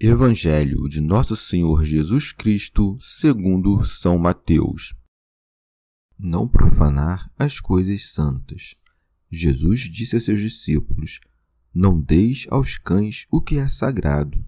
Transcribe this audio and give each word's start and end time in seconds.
Evangelho 0.00 0.88
de 0.88 1.00
Nosso 1.00 1.36
Senhor 1.36 1.84
Jesus 1.84 2.32
Cristo, 2.32 2.98
segundo 3.00 3.84
São 3.84 4.18
Mateus. 4.18 4.92
Não 6.18 6.48
profanar 6.48 7.32
as 7.38 7.60
coisas 7.60 8.10
santas. 8.10 8.74
Jesus 9.30 9.82
disse 9.82 10.16
a 10.16 10.20
seus 10.20 10.40
discípulos: 10.40 11.20
Não 11.72 11.98
deis 11.98 12.44
aos 12.50 12.76
cães 12.76 13.24
o 13.30 13.40
que 13.40 13.56
é 13.56 13.68
sagrado, 13.68 14.44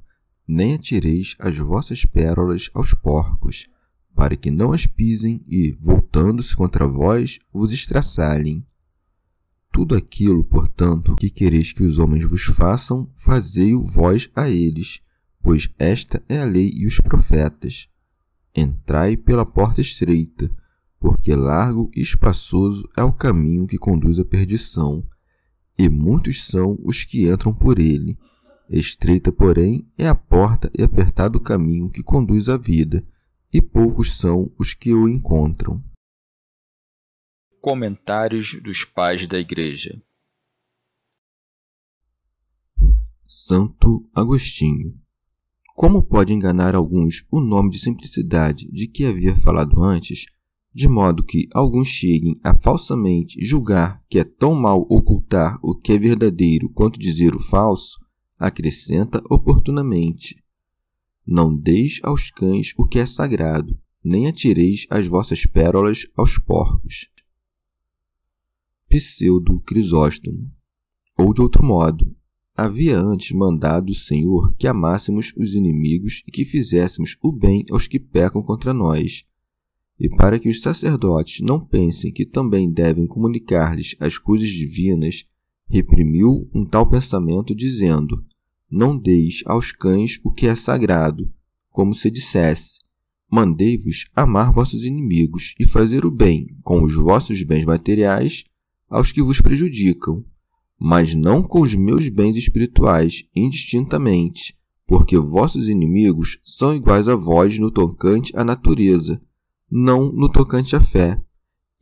nem 0.48 0.74
atireis 0.74 1.36
as 1.38 1.56
vossas 1.56 2.04
pérolas 2.04 2.68
aos 2.74 2.92
porcos, 2.92 3.68
para 4.16 4.36
que 4.36 4.50
não 4.50 4.72
as 4.72 4.84
pisem 4.84 5.44
e, 5.46 5.78
voltando-se 5.80 6.56
contra 6.56 6.88
vós, 6.88 7.38
vos 7.52 7.72
estraçalhem. 7.72 8.66
Tudo 9.70 9.94
aquilo, 9.94 10.44
portanto, 10.44 11.14
que 11.14 11.30
quereis 11.30 11.72
que 11.72 11.84
os 11.84 12.00
homens 12.00 12.24
vos 12.24 12.42
façam, 12.42 13.08
fazei-o 13.14 13.80
vós 13.80 14.28
a 14.34 14.50
eles 14.50 15.05
pois 15.46 15.72
esta 15.78 16.20
é 16.28 16.40
a 16.40 16.44
lei 16.44 16.72
e 16.74 16.86
os 16.86 16.98
profetas. 16.98 17.88
Entrai 18.52 19.16
pela 19.16 19.46
porta 19.46 19.80
estreita, 19.80 20.50
porque 20.98 21.32
largo 21.36 21.88
e 21.94 22.02
espaçoso 22.02 22.90
é 22.96 23.04
o 23.04 23.12
caminho 23.12 23.64
que 23.64 23.78
conduz 23.78 24.18
à 24.18 24.24
perdição, 24.24 25.08
e 25.78 25.88
muitos 25.88 26.44
são 26.48 26.76
os 26.82 27.04
que 27.04 27.30
entram 27.30 27.54
por 27.54 27.78
ele. 27.78 28.18
Estreita, 28.68 29.30
porém, 29.30 29.88
é 29.96 30.08
a 30.08 30.16
porta 30.16 30.68
e 30.76 30.82
apertado 30.82 31.38
o 31.38 31.40
caminho 31.40 31.90
que 31.90 32.02
conduz 32.02 32.48
à 32.48 32.56
vida, 32.56 33.06
e 33.52 33.62
poucos 33.62 34.16
são 34.16 34.52
os 34.58 34.74
que 34.74 34.92
o 34.92 35.08
encontram. 35.08 35.80
Comentários 37.60 38.60
dos 38.60 38.84
Pais 38.84 39.28
da 39.28 39.38
Igreja 39.38 40.02
Santo 43.24 44.08
Agostinho 44.12 45.05
como 45.76 46.02
pode 46.02 46.32
enganar 46.32 46.74
alguns 46.74 47.26
o 47.30 47.38
nome 47.38 47.68
de 47.68 47.78
simplicidade 47.78 48.66
de 48.72 48.88
que 48.88 49.04
havia 49.04 49.36
falado 49.36 49.82
antes, 49.82 50.24
de 50.74 50.88
modo 50.88 51.22
que 51.22 51.50
alguns 51.52 51.88
cheguem 51.88 52.34
a 52.42 52.54
falsamente 52.54 53.38
julgar 53.44 54.02
que 54.08 54.18
é 54.18 54.24
tão 54.24 54.54
mal 54.54 54.86
ocultar 54.88 55.58
o 55.62 55.74
que 55.74 55.92
é 55.92 55.98
verdadeiro 55.98 56.70
quanto 56.70 56.98
dizer 56.98 57.36
o 57.36 57.38
falso, 57.38 58.00
acrescenta 58.38 59.22
oportunamente: 59.30 60.42
Não 61.26 61.54
deis 61.54 62.00
aos 62.02 62.30
cães 62.30 62.72
o 62.78 62.88
que 62.88 62.98
é 62.98 63.04
sagrado, 63.04 63.78
nem 64.02 64.26
atireis 64.26 64.86
as 64.88 65.06
vossas 65.06 65.44
pérolas 65.44 66.06
aos 66.16 66.38
porcos. 66.38 67.10
Pseudo 68.88 69.60
Crisóstomo. 69.60 70.50
Ou 71.18 71.34
de 71.34 71.42
outro 71.42 71.62
modo, 71.62 72.16
Havia 72.56 72.98
antes 72.98 73.32
mandado 73.32 73.90
o 73.90 73.94
Senhor 73.94 74.54
que 74.56 74.66
amássemos 74.66 75.30
os 75.36 75.54
inimigos 75.54 76.22
e 76.26 76.30
que 76.30 76.42
fizéssemos 76.42 77.18
o 77.22 77.30
bem 77.30 77.66
aos 77.70 77.86
que 77.86 78.00
pecam 78.00 78.42
contra 78.42 78.72
nós. 78.72 79.24
E 80.00 80.08
para 80.08 80.38
que 80.38 80.48
os 80.48 80.62
sacerdotes 80.62 81.40
não 81.42 81.60
pensem 81.60 82.10
que 82.10 82.24
também 82.24 82.72
devem 82.72 83.06
comunicar-lhes 83.06 83.94
as 84.00 84.16
coisas 84.16 84.48
divinas, 84.48 85.26
reprimiu 85.68 86.48
um 86.54 86.64
tal 86.64 86.88
pensamento, 86.88 87.54
dizendo: 87.54 88.24
Não 88.70 88.96
deis 88.96 89.42
aos 89.44 89.70
cães 89.70 90.18
o 90.24 90.32
que 90.32 90.46
é 90.46 90.54
sagrado, 90.54 91.30
como 91.68 91.92
se 91.92 92.10
dissesse: 92.10 92.80
Mandei-vos 93.30 94.06
amar 94.14 94.50
vossos 94.50 94.86
inimigos 94.86 95.54
e 95.60 95.68
fazer 95.68 96.06
o 96.06 96.10
bem 96.10 96.46
com 96.62 96.82
os 96.82 96.94
vossos 96.94 97.42
bens 97.42 97.66
materiais 97.66 98.44
aos 98.88 99.12
que 99.12 99.22
vos 99.22 99.42
prejudicam 99.42 100.24
mas 100.78 101.14
não 101.14 101.42
com 101.42 101.60
os 101.60 101.74
meus 101.74 102.08
bens 102.08 102.36
espirituais 102.36 103.24
indistintamente, 103.34 104.56
porque 104.86 105.18
vossos 105.18 105.68
inimigos 105.68 106.38
são 106.44 106.74
iguais 106.74 107.08
a 107.08 107.16
vós 107.16 107.58
no 107.58 107.70
tocante 107.70 108.32
à 108.36 108.44
natureza, 108.44 109.20
não 109.70 110.12
no 110.12 110.30
tocante 110.30 110.76
à 110.76 110.80
fé. 110.80 111.20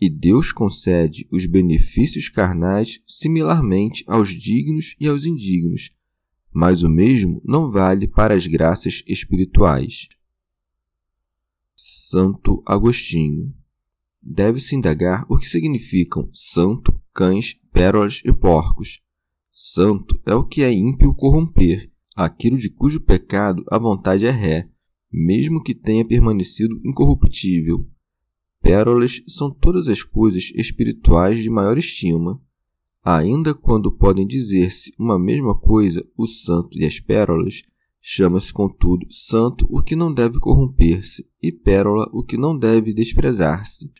E 0.01 0.09
Deus 0.09 0.53
concede 0.53 1.27
os 1.31 1.47
benefícios 1.47 2.29
carnais 2.29 3.01
similarmente 3.07 4.05
aos 4.07 4.31
dignos 4.31 4.97
e 4.99 5.07
aos 5.09 5.25
indignos, 5.25 5.91
mas 6.53 6.83
o 6.83 6.89
mesmo 6.89 7.43
não 7.45 7.71
vale 7.71 8.09
para 8.09 8.35
as 8.35 8.47
graças 8.47 9.03
espirituais. 9.07 10.09
Santo 11.75 12.63
Agostinho 12.65 13.53
deve-se 14.23 14.75
indagar 14.75 15.27
o 15.29 15.37
que 15.37 15.47
significam 15.47 16.29
santo, 16.33 16.95
cães, 17.15 17.57
pérolas 17.73 18.21
e 18.25 18.33
porcos. 18.33 19.01
Santo 19.51 20.21
é 20.27 20.35
o 20.35 20.45
que 20.45 20.63
é 20.63 20.73
ímpio 20.73 21.15
corromper, 21.15 21.89
aquilo 22.17 22.59
de 22.59 22.69
cujo 22.69 23.01
pecado 23.01 23.65
a 23.71 23.79
vontade 23.79 24.27
é 24.27 24.31
ré, 24.31 24.69
mesmo 25.13 25.63
que 25.63 25.75
tenha 25.75 26.05
permanecido 26.05 26.81
incorruptível. 26.85 27.87
Pérolas 28.61 29.23
são 29.29 29.51
todas 29.51 29.89
as 29.89 30.03
coisas 30.03 30.51
espirituais 30.57 31.41
de 31.41 31.49
maior 31.49 31.79
estima. 31.79 32.41
Ainda 33.05 33.55
quando 33.55 33.93
podem 33.93 34.27
dizer-se 34.27 34.93
uma 34.99 35.19
mesma 35.19 35.55
coisa 35.55 36.05
o 36.17 36.27
santo 36.27 36.77
e 36.77 36.85
as 36.85 36.99
pérolas, 36.99 37.63
chama-se, 38.01 38.53
contudo, 38.53 39.07
santo 39.11 39.67
o 39.71 39.83
que 39.83 39.95
não 39.95 40.13
deve 40.13 40.41
corromper-se, 40.41 41.27
e 41.43 41.53
pérola 41.53 42.09
o 42.13 42.25
que 42.25 42.37
não 42.37 42.59
deve 42.59 42.93
desprezar-se. 42.93 43.93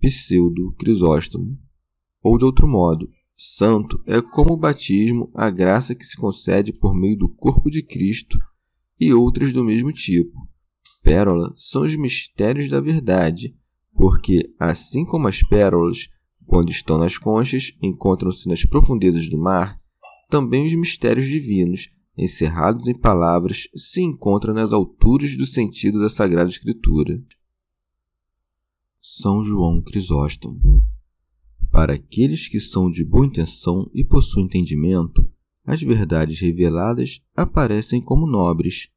Pseudo 0.00 0.74
Crisóstomo. 0.78 1.58
Ou 2.22 2.38
de 2.38 2.44
outro 2.44 2.66
modo, 2.66 3.08
santo 3.36 4.02
é 4.06 4.20
como 4.20 4.54
o 4.54 4.56
batismo 4.56 5.30
a 5.34 5.50
graça 5.50 5.94
que 5.94 6.04
se 6.04 6.16
concede 6.16 6.72
por 6.72 6.94
meio 6.94 7.16
do 7.16 7.28
corpo 7.28 7.70
de 7.70 7.82
Cristo 7.82 8.38
e 8.98 9.12
outras 9.12 9.52
do 9.52 9.64
mesmo 9.64 9.92
tipo. 9.92 10.32
Pérola 11.02 11.52
são 11.56 11.82
os 11.82 11.94
mistérios 11.96 12.68
da 12.68 12.80
verdade, 12.80 13.54
porque, 13.94 14.52
assim 14.58 15.04
como 15.04 15.28
as 15.28 15.42
pérolas, 15.42 16.08
quando 16.44 16.70
estão 16.70 16.98
nas 16.98 17.16
conchas, 17.16 17.72
encontram-se 17.82 18.48
nas 18.48 18.64
profundezas 18.64 19.28
do 19.28 19.38
mar, 19.38 19.80
também 20.28 20.66
os 20.66 20.74
mistérios 20.74 21.26
divinos, 21.26 21.88
encerrados 22.16 22.88
em 22.88 22.98
palavras, 22.98 23.68
se 23.76 24.00
encontram 24.00 24.54
nas 24.54 24.72
alturas 24.72 25.36
do 25.36 25.46
sentido 25.46 26.00
da 26.00 26.08
Sagrada 26.08 26.50
Escritura. 26.50 27.22
São 29.18 29.42
João 29.42 29.80
Crisóstomo. 29.80 30.84
Para 31.72 31.94
aqueles 31.94 32.48
que 32.48 32.60
são 32.60 32.90
de 32.90 33.02
boa 33.02 33.24
intenção 33.24 33.90
e 33.94 34.04
possuem 34.04 34.44
entendimento, 34.44 35.26
as 35.64 35.80
verdades 35.80 36.38
reveladas 36.38 37.22
aparecem 37.34 38.02
como 38.02 38.26
nobres. 38.26 38.90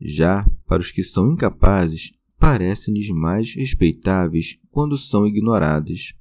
Já 0.00 0.48
para 0.64 0.80
os 0.80 0.92
que 0.92 1.02
são 1.02 1.32
incapazes, 1.32 2.12
parecem-lhes 2.38 3.10
mais 3.10 3.52
respeitáveis 3.52 4.60
quando 4.70 4.96
são 4.96 5.26
ignoradas. 5.26 6.12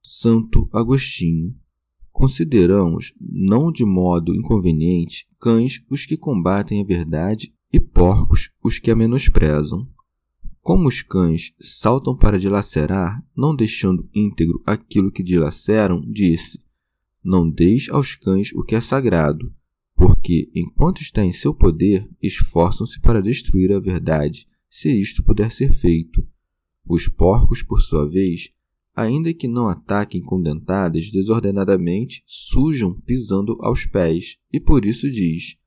Santo 0.00 0.68
Agostinho. 0.72 1.56
Consideramos, 2.12 3.12
não 3.20 3.72
de 3.72 3.84
modo 3.84 4.32
inconveniente, 4.32 5.26
cães 5.40 5.82
os 5.90 6.06
que 6.06 6.16
combatem 6.16 6.80
a 6.80 6.84
verdade 6.84 7.52
e 7.72 7.80
porcos 7.80 8.52
os 8.62 8.78
que 8.78 8.92
a 8.92 8.94
menosprezam. 8.94 9.92
Como 10.64 10.88
os 10.88 11.02
cães 11.02 11.52
saltam 11.60 12.16
para 12.16 12.38
dilacerar, 12.38 13.22
não 13.36 13.54
deixando 13.54 14.08
íntegro 14.14 14.62
aquilo 14.64 15.12
que 15.12 15.22
dilaceram, 15.22 16.00
disse: 16.00 16.58
Não 17.22 17.50
deis 17.50 17.86
aos 17.90 18.14
cães 18.14 18.50
o 18.54 18.64
que 18.64 18.74
é 18.74 18.80
sagrado, 18.80 19.54
porque, 19.94 20.50
enquanto 20.54 21.02
está 21.02 21.22
em 21.22 21.34
seu 21.34 21.54
poder, 21.54 22.08
esforçam-se 22.18 22.98
para 22.98 23.20
destruir 23.20 23.74
a 23.74 23.78
verdade, 23.78 24.48
se 24.66 24.90
isto 24.98 25.22
puder 25.22 25.52
ser 25.52 25.74
feito. 25.74 26.26
Os 26.88 27.08
porcos, 27.08 27.62
por 27.62 27.82
sua 27.82 28.08
vez, 28.08 28.48
ainda 28.96 29.34
que 29.34 29.46
não 29.46 29.68
ataquem 29.68 30.22
com 30.22 30.40
dentadas 30.40 31.10
desordenadamente, 31.10 32.22
sujam 32.26 32.98
pisando 33.02 33.58
aos 33.60 33.84
pés, 33.84 34.38
e 34.50 34.58
por 34.58 34.86
isso 34.86 35.10
diz: 35.10 35.58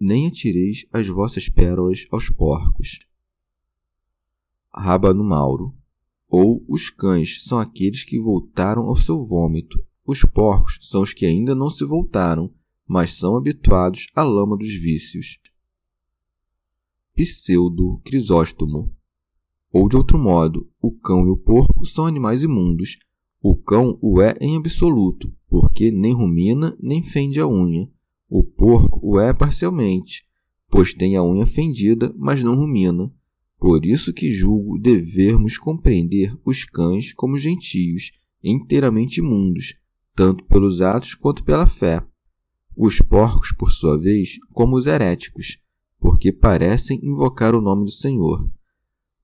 Nem 0.00 0.26
atireis 0.26 0.86
as 0.92 1.06
vossas 1.06 1.48
pérolas 1.48 2.04
aos 2.10 2.28
porcos. 2.28 3.08
Rábano 4.72 5.24
Mauro 5.24 5.74
ou 6.30 6.64
os 6.68 6.88
cães 6.88 7.42
são 7.42 7.58
aqueles 7.58 8.04
que 8.04 8.20
voltaram 8.20 8.84
ao 8.84 8.94
seu 8.94 9.20
vômito. 9.22 9.84
Os 10.06 10.22
porcos 10.22 10.78
são 10.80 11.02
os 11.02 11.12
que 11.12 11.26
ainda 11.26 11.54
não 11.54 11.68
se 11.68 11.84
voltaram, 11.84 12.52
mas 12.86 13.14
são 13.14 13.36
habituados 13.36 14.06
à 14.14 14.22
lama 14.22 14.56
dos 14.56 14.72
vícios. 14.74 15.38
Pseudo 17.14 18.00
Crisóstomo. 18.04 18.94
Ou 19.72 19.88
de 19.88 19.96
outro 19.96 20.18
modo, 20.18 20.68
o 20.80 20.92
cão 20.92 21.26
e 21.26 21.30
o 21.30 21.36
porco 21.36 21.84
são 21.84 22.06
animais 22.06 22.42
imundos. 22.42 22.96
O 23.42 23.56
cão 23.56 23.98
o 24.00 24.20
é 24.20 24.36
em 24.40 24.56
absoluto, 24.56 25.32
porque 25.48 25.90
nem 25.90 26.12
rumina 26.12 26.76
nem 26.80 27.02
fende 27.02 27.40
a 27.40 27.46
unha. 27.46 27.90
O 28.28 28.44
porco 28.44 29.00
o 29.02 29.18
é 29.18 29.32
parcialmente, 29.32 30.24
pois 30.68 30.94
tem 30.94 31.16
a 31.16 31.22
unha 31.22 31.46
fendida, 31.46 32.14
mas 32.16 32.42
não 32.42 32.54
rumina. 32.54 33.12
Por 33.60 33.84
isso 33.84 34.12
que 34.12 34.32
julgo 34.32 34.78
devermos 34.78 35.58
compreender 35.58 36.34
os 36.44 36.64
cães 36.64 37.12
como 37.12 37.38
gentios, 37.38 38.10
inteiramente 38.42 39.18
imundos, 39.18 39.74
tanto 40.16 40.44
pelos 40.46 40.80
atos 40.80 41.14
quanto 41.14 41.44
pela 41.44 41.66
fé 41.66 42.02
os 42.82 42.98
porcos, 42.98 43.52
por 43.52 43.70
sua 43.70 43.98
vez, 43.98 44.38
como 44.54 44.74
os 44.74 44.86
heréticos, 44.86 45.58
porque 45.98 46.32
parecem 46.32 46.98
invocar 47.02 47.54
o 47.54 47.60
nome 47.60 47.84
do 47.84 47.90
Senhor. 47.90 48.50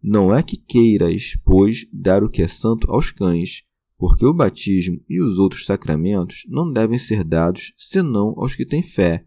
Não 0.03 0.35
é 0.35 0.43
que 0.43 0.59
queiras, 0.59 1.39
pois, 1.43 1.87
dar 1.91 2.23
o 2.23 2.29
que 2.29 2.43
é 2.43 2.49
santo 2.49 2.91
aos 2.91 3.11
cães, 3.11 3.63
porque 3.97 4.27
o 4.27 4.35
batismo 4.35 5.01
e 5.09 5.23
os 5.23 5.39
outros 5.39 5.65
sacramentos 5.65 6.45
não 6.49 6.71
devem 6.71 6.99
ser 6.99 7.25
dados 7.25 7.73
senão 7.79 8.35
aos 8.37 8.55
que 8.55 8.67
têm 8.67 8.83
fé. 8.83 9.25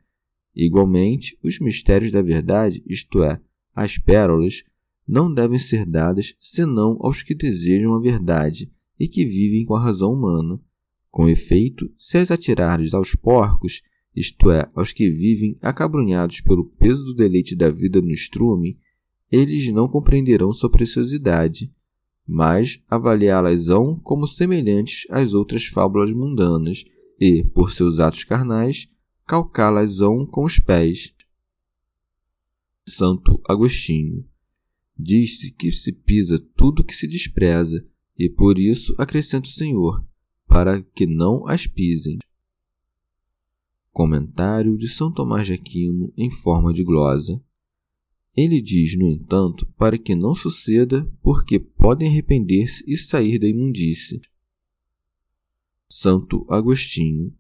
Igualmente, 0.56 1.36
os 1.44 1.60
mistérios 1.60 2.12
da 2.12 2.22
verdade, 2.22 2.84
isto 2.86 3.24
é, 3.24 3.42
as 3.74 3.98
pérolas, 3.98 4.64
não 5.10 5.34
devem 5.34 5.58
ser 5.58 5.88
dadas 5.88 6.36
senão 6.40 6.96
aos 7.02 7.24
que 7.24 7.34
desejam 7.34 7.96
a 7.96 8.00
verdade 8.00 8.72
e 9.00 9.08
que 9.08 9.26
vivem 9.26 9.66
com 9.66 9.74
a 9.74 9.84
razão 9.84 10.14
humana. 10.14 10.62
Com 11.10 11.28
efeito, 11.28 11.92
se 11.98 12.20
as 12.20 12.30
atirares 12.30 12.94
aos 12.94 13.16
porcos, 13.16 13.82
isto 14.16 14.52
é, 14.52 14.70
aos 14.76 14.94
que 14.94 15.10
vivem 15.10 15.58
acabrunhados 15.64 16.42
pelo 16.42 16.66
peso 16.78 17.04
do 17.06 17.16
deleite 17.16 17.56
da 17.56 17.72
vida 17.72 18.00
no 18.00 18.12
estrume, 18.12 18.78
eles 19.32 19.74
não 19.74 19.88
compreenderão 19.88 20.54
sua 20.54 20.70
preciosidade, 20.70 21.74
mas 22.28 22.80
avaliá-las-ão 22.88 24.00
como 24.04 24.28
semelhantes 24.28 25.08
às 25.10 25.34
outras 25.34 25.66
fábulas 25.66 26.14
mundanas 26.14 26.84
e, 27.20 27.44
por 27.44 27.72
seus 27.72 27.98
atos 27.98 28.24
carnais, 28.24 28.88
calcá-las-ão 29.26 30.28
com 30.28 30.46
os 30.46 30.60
pés. 30.60 31.16
Santo 32.88 33.42
Agostinho 33.48 34.29
Diz-se 35.02 35.52
que 35.52 35.72
se 35.72 35.94
pisa 35.94 36.38
tudo 36.58 36.84
que 36.84 36.94
se 36.94 37.08
despreza, 37.08 37.88
e 38.18 38.30
por 38.30 38.60
isso 38.60 38.94
acrescenta 38.98 39.48
o 39.48 39.52
Senhor, 39.52 40.06
para 40.46 40.82
que 40.82 41.06
não 41.06 41.48
as 41.48 41.66
pisem. 41.66 42.18
Comentário 43.94 44.76
de 44.76 44.90
São 44.90 45.10
Tomás 45.10 45.48
de 45.48 45.54
Aquino 45.54 46.12
em 46.18 46.30
forma 46.30 46.74
de 46.74 46.84
glosa. 46.84 47.42
Ele 48.36 48.62
diz, 48.62 48.98
no 48.98 49.08
entanto, 49.08 49.66
para 49.78 49.98
que 49.98 50.14
não 50.14 50.36
suceda, 50.36 51.10
porque 51.22 51.60
podem 51.60 52.10
arrepender-se 52.10 52.84
e 52.86 52.98
sair 52.98 53.40
da 53.40 53.48
imundície. 53.48 54.20
Santo 55.88 56.46
Agostinho. 56.50 57.34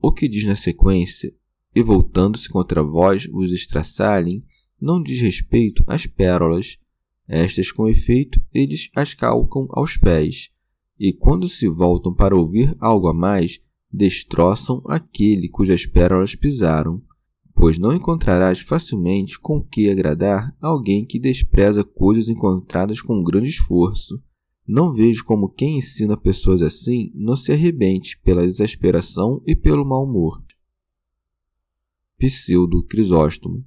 O 0.00 0.12
que 0.12 0.28
diz 0.28 0.44
na 0.44 0.56
sequência, 0.56 1.32
e 1.74 1.82
voltando-se 1.82 2.48
contra 2.48 2.82
vós 2.82 3.26
vos 3.26 3.52
estraçalhem, 3.52 4.42
não 4.80 5.02
diz 5.02 5.20
respeito 5.20 5.84
às 5.86 6.06
pérolas. 6.06 6.78
Estas, 7.28 7.70
com 7.70 7.88
efeito, 7.88 8.40
eles 8.52 8.90
as 8.94 9.14
calcam 9.14 9.66
aos 9.70 9.96
pés, 9.96 10.50
e 10.98 11.12
quando 11.12 11.48
se 11.48 11.68
voltam 11.68 12.12
para 12.12 12.36
ouvir 12.36 12.74
algo 12.80 13.08
a 13.08 13.14
mais, 13.14 13.60
destroçam 13.92 14.82
aquele 14.86 15.48
cujas 15.48 15.86
pérolas 15.86 16.34
pisaram, 16.34 17.02
pois 17.54 17.78
não 17.78 17.92
encontrarás 17.92 18.60
facilmente 18.60 19.38
com 19.38 19.62
que 19.62 19.90
agradar 19.90 20.56
alguém 20.60 21.04
que 21.04 21.18
despreza 21.18 21.84
coisas 21.84 22.28
encontradas 22.28 23.00
com 23.00 23.22
grande 23.22 23.50
esforço. 23.50 24.22
Não 24.66 24.92
vejo 24.92 25.24
como 25.24 25.48
quem 25.48 25.78
ensina 25.78 26.16
pessoas 26.16 26.62
assim 26.62 27.10
não 27.14 27.36
se 27.36 27.52
arrebente 27.52 28.18
pela 28.22 28.44
exasperação 28.44 29.42
e 29.46 29.54
pelo 29.54 29.84
mau 29.84 30.04
humor. 30.04 30.42
Pseudo 32.16 32.82
Crisóstomo 32.84 33.64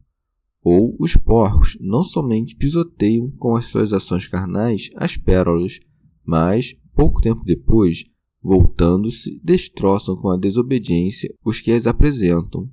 ou 0.65 0.95
os 0.99 1.15
porcos 1.15 1.77
não 1.79 2.03
somente 2.03 2.55
pisoteiam 2.55 3.29
com 3.37 3.55
as 3.55 3.65
suas 3.65 3.93
ações 3.93 4.27
carnais 4.27 4.89
as 4.95 5.15
pérolas, 5.15 5.79
mas, 6.25 6.75
pouco 6.95 7.21
tempo 7.21 7.43
depois, 7.45 8.03
voltando-se, 8.41 9.39
destroçam 9.43 10.15
com 10.15 10.31
a 10.31 10.37
desobediência 10.37 11.31
os 11.45 11.61
que 11.61 11.69
as 11.69 11.85
apresentam. 11.85 12.67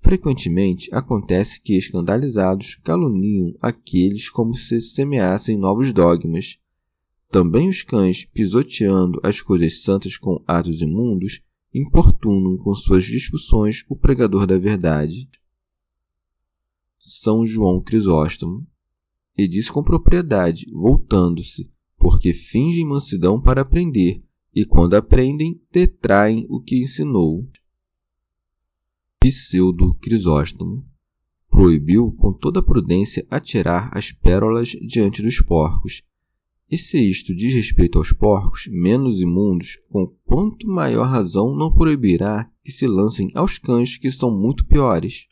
Frequentemente 0.00 0.92
acontece 0.92 1.60
que, 1.60 1.76
escandalizados, 1.76 2.74
caluniam 2.82 3.54
aqueles 3.62 4.28
como 4.28 4.52
se 4.56 4.80
semeassem 4.80 5.56
novos 5.56 5.92
dogmas. 5.92 6.58
Também 7.30 7.68
os 7.68 7.84
cães, 7.84 8.24
pisoteando 8.24 9.20
as 9.22 9.40
coisas 9.40 9.82
santas 9.82 10.16
com 10.16 10.42
atos 10.48 10.82
imundos, 10.82 11.40
importunam 11.72 12.56
com 12.56 12.74
suas 12.74 13.04
discussões 13.04 13.84
o 13.88 13.94
pregador 13.94 14.48
da 14.48 14.58
verdade. 14.58 15.28
São 17.02 17.46
João 17.46 17.80
Crisóstomo. 17.80 18.66
E 19.34 19.48
diz 19.48 19.70
com 19.70 19.82
propriedade, 19.82 20.66
voltando-se, 20.70 21.70
porque 21.96 22.34
fingem 22.34 22.84
mansidão 22.84 23.40
para 23.40 23.62
aprender, 23.62 24.22
e 24.54 24.66
quando 24.66 24.94
aprendem, 24.94 25.58
detraem 25.72 26.44
o 26.50 26.60
que 26.60 26.78
ensinou. 26.78 27.48
Pseudo 29.18 29.94
Crisóstomo 29.94 30.86
proibiu 31.50 32.12
com 32.12 32.34
toda 32.34 32.62
prudência 32.62 33.26
atirar 33.30 33.88
as 33.96 34.12
pérolas 34.12 34.68
diante 34.68 35.22
dos 35.22 35.40
porcos. 35.40 36.02
E 36.70 36.76
se 36.76 36.98
isto 36.98 37.34
diz 37.34 37.54
respeito 37.54 37.98
aos 37.98 38.12
porcos 38.12 38.68
menos 38.70 39.22
imundos, 39.22 39.78
com 39.88 40.06
quanto 40.24 40.68
maior 40.68 41.06
razão 41.06 41.56
não 41.56 41.72
proibirá 41.72 42.50
que 42.62 42.70
se 42.70 42.86
lancem 42.86 43.30
aos 43.34 43.58
cães 43.58 43.96
que 43.96 44.10
são 44.10 44.30
muito 44.30 44.66
piores? 44.66 45.29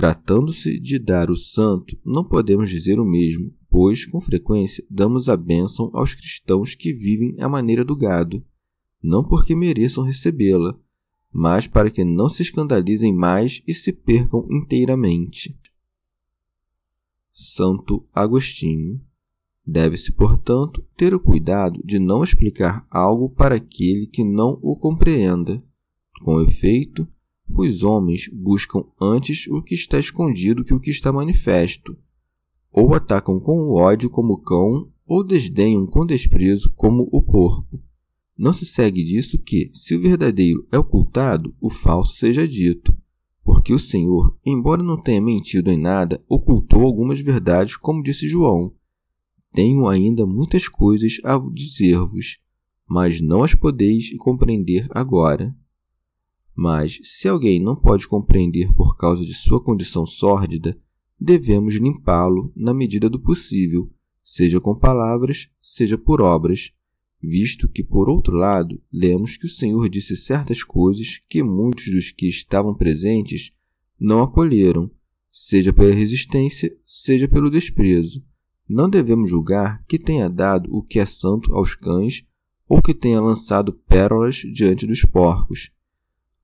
Tratando-se 0.00 0.80
de 0.80 0.98
dar 0.98 1.30
o 1.30 1.36
santo, 1.36 1.94
não 2.02 2.24
podemos 2.24 2.70
dizer 2.70 2.98
o 2.98 3.04
mesmo, 3.04 3.54
pois, 3.68 4.06
com 4.06 4.18
frequência, 4.18 4.82
damos 4.88 5.28
a 5.28 5.36
bênção 5.36 5.90
aos 5.92 6.14
cristãos 6.14 6.74
que 6.74 6.94
vivem 6.94 7.34
à 7.38 7.50
maneira 7.50 7.84
do 7.84 7.94
gado, 7.94 8.42
não 9.02 9.22
porque 9.22 9.54
mereçam 9.54 10.02
recebê-la, 10.02 10.74
mas 11.30 11.66
para 11.66 11.90
que 11.90 12.02
não 12.02 12.30
se 12.30 12.40
escandalizem 12.40 13.14
mais 13.14 13.62
e 13.68 13.74
se 13.74 13.92
percam 13.92 14.46
inteiramente. 14.50 15.54
Santo 17.34 18.08
Agostinho. 18.10 19.04
Deve-se, 19.66 20.12
portanto, 20.12 20.82
ter 20.96 21.12
o 21.12 21.20
cuidado 21.20 21.78
de 21.84 21.98
não 21.98 22.24
explicar 22.24 22.86
algo 22.90 23.28
para 23.28 23.56
aquele 23.56 24.06
que 24.06 24.24
não 24.24 24.58
o 24.62 24.78
compreenda. 24.78 25.62
Com 26.22 26.40
efeito, 26.40 27.06
os 27.56 27.82
homens 27.82 28.28
buscam 28.32 28.84
antes 29.00 29.46
o 29.48 29.62
que 29.62 29.74
está 29.74 29.98
escondido 29.98 30.64
que 30.64 30.74
o 30.74 30.80
que 30.80 30.90
está 30.90 31.12
manifesto, 31.12 31.96
ou 32.72 32.94
atacam 32.94 33.40
com 33.40 33.58
o 33.58 33.74
ódio 33.74 34.08
como 34.08 34.34
o 34.34 34.38
cão, 34.38 34.86
ou 35.06 35.24
desdenham 35.24 35.86
com 35.86 36.06
desprezo 36.06 36.70
como 36.76 37.08
o 37.10 37.20
porco. 37.20 37.80
Não 38.38 38.52
se 38.52 38.64
segue 38.64 39.02
disso 39.02 39.38
que, 39.38 39.70
se 39.74 39.94
o 39.94 40.00
verdadeiro 40.00 40.66
é 40.70 40.78
ocultado, 40.78 41.54
o 41.60 41.68
falso 41.68 42.14
seja 42.16 42.46
dito. 42.46 42.96
Porque 43.42 43.72
o 43.72 43.78
Senhor, 43.78 44.34
embora 44.46 44.82
não 44.82 44.96
tenha 44.96 45.20
mentido 45.20 45.70
em 45.70 45.76
nada, 45.76 46.22
ocultou 46.28 46.82
algumas 46.82 47.20
verdades, 47.20 47.76
como 47.76 48.02
disse 48.02 48.28
João. 48.28 48.72
Tenho 49.52 49.88
ainda 49.88 50.24
muitas 50.24 50.68
coisas 50.68 51.18
a 51.24 51.36
dizer-vos, 51.52 52.38
mas 52.88 53.20
não 53.20 53.42
as 53.42 53.54
podeis 53.54 54.16
compreender 54.16 54.86
agora. 54.90 55.54
Mas, 56.62 56.98
se 57.02 57.26
alguém 57.26 57.58
não 57.58 57.74
pode 57.74 58.06
compreender 58.06 58.70
por 58.74 58.94
causa 58.94 59.24
de 59.24 59.32
sua 59.32 59.64
condição 59.64 60.04
sórdida, 60.04 60.78
devemos 61.18 61.76
limpá-lo 61.76 62.52
na 62.54 62.74
medida 62.74 63.08
do 63.08 63.18
possível, 63.18 63.90
seja 64.22 64.60
com 64.60 64.74
palavras, 64.74 65.48
seja 65.62 65.96
por 65.96 66.20
obras 66.20 66.70
visto 67.22 67.66
que, 67.66 67.82
por 67.82 68.10
outro 68.10 68.36
lado, 68.36 68.78
lemos 68.92 69.38
que 69.38 69.46
o 69.46 69.48
Senhor 69.48 69.88
disse 69.88 70.14
certas 70.14 70.62
coisas 70.62 71.22
que 71.30 71.42
muitos 71.42 71.86
dos 71.90 72.10
que 72.10 72.26
estavam 72.26 72.74
presentes 72.74 73.52
não 73.98 74.22
acolheram, 74.22 74.90
seja 75.32 75.72
pela 75.72 75.94
resistência, 75.94 76.76
seja 76.84 77.26
pelo 77.26 77.50
desprezo. 77.50 78.22
Não 78.68 78.88
devemos 78.88 79.30
julgar 79.30 79.82
que 79.86 79.98
tenha 79.98 80.28
dado 80.28 80.68
o 80.70 80.82
que 80.82 80.98
é 80.98 81.06
santo 81.06 81.54
aos 81.54 81.74
cães 81.74 82.22
ou 82.68 82.82
que 82.82 82.92
tenha 82.92 83.18
lançado 83.18 83.72
pérolas 83.72 84.36
diante 84.36 84.86
dos 84.86 85.02
porcos. 85.06 85.70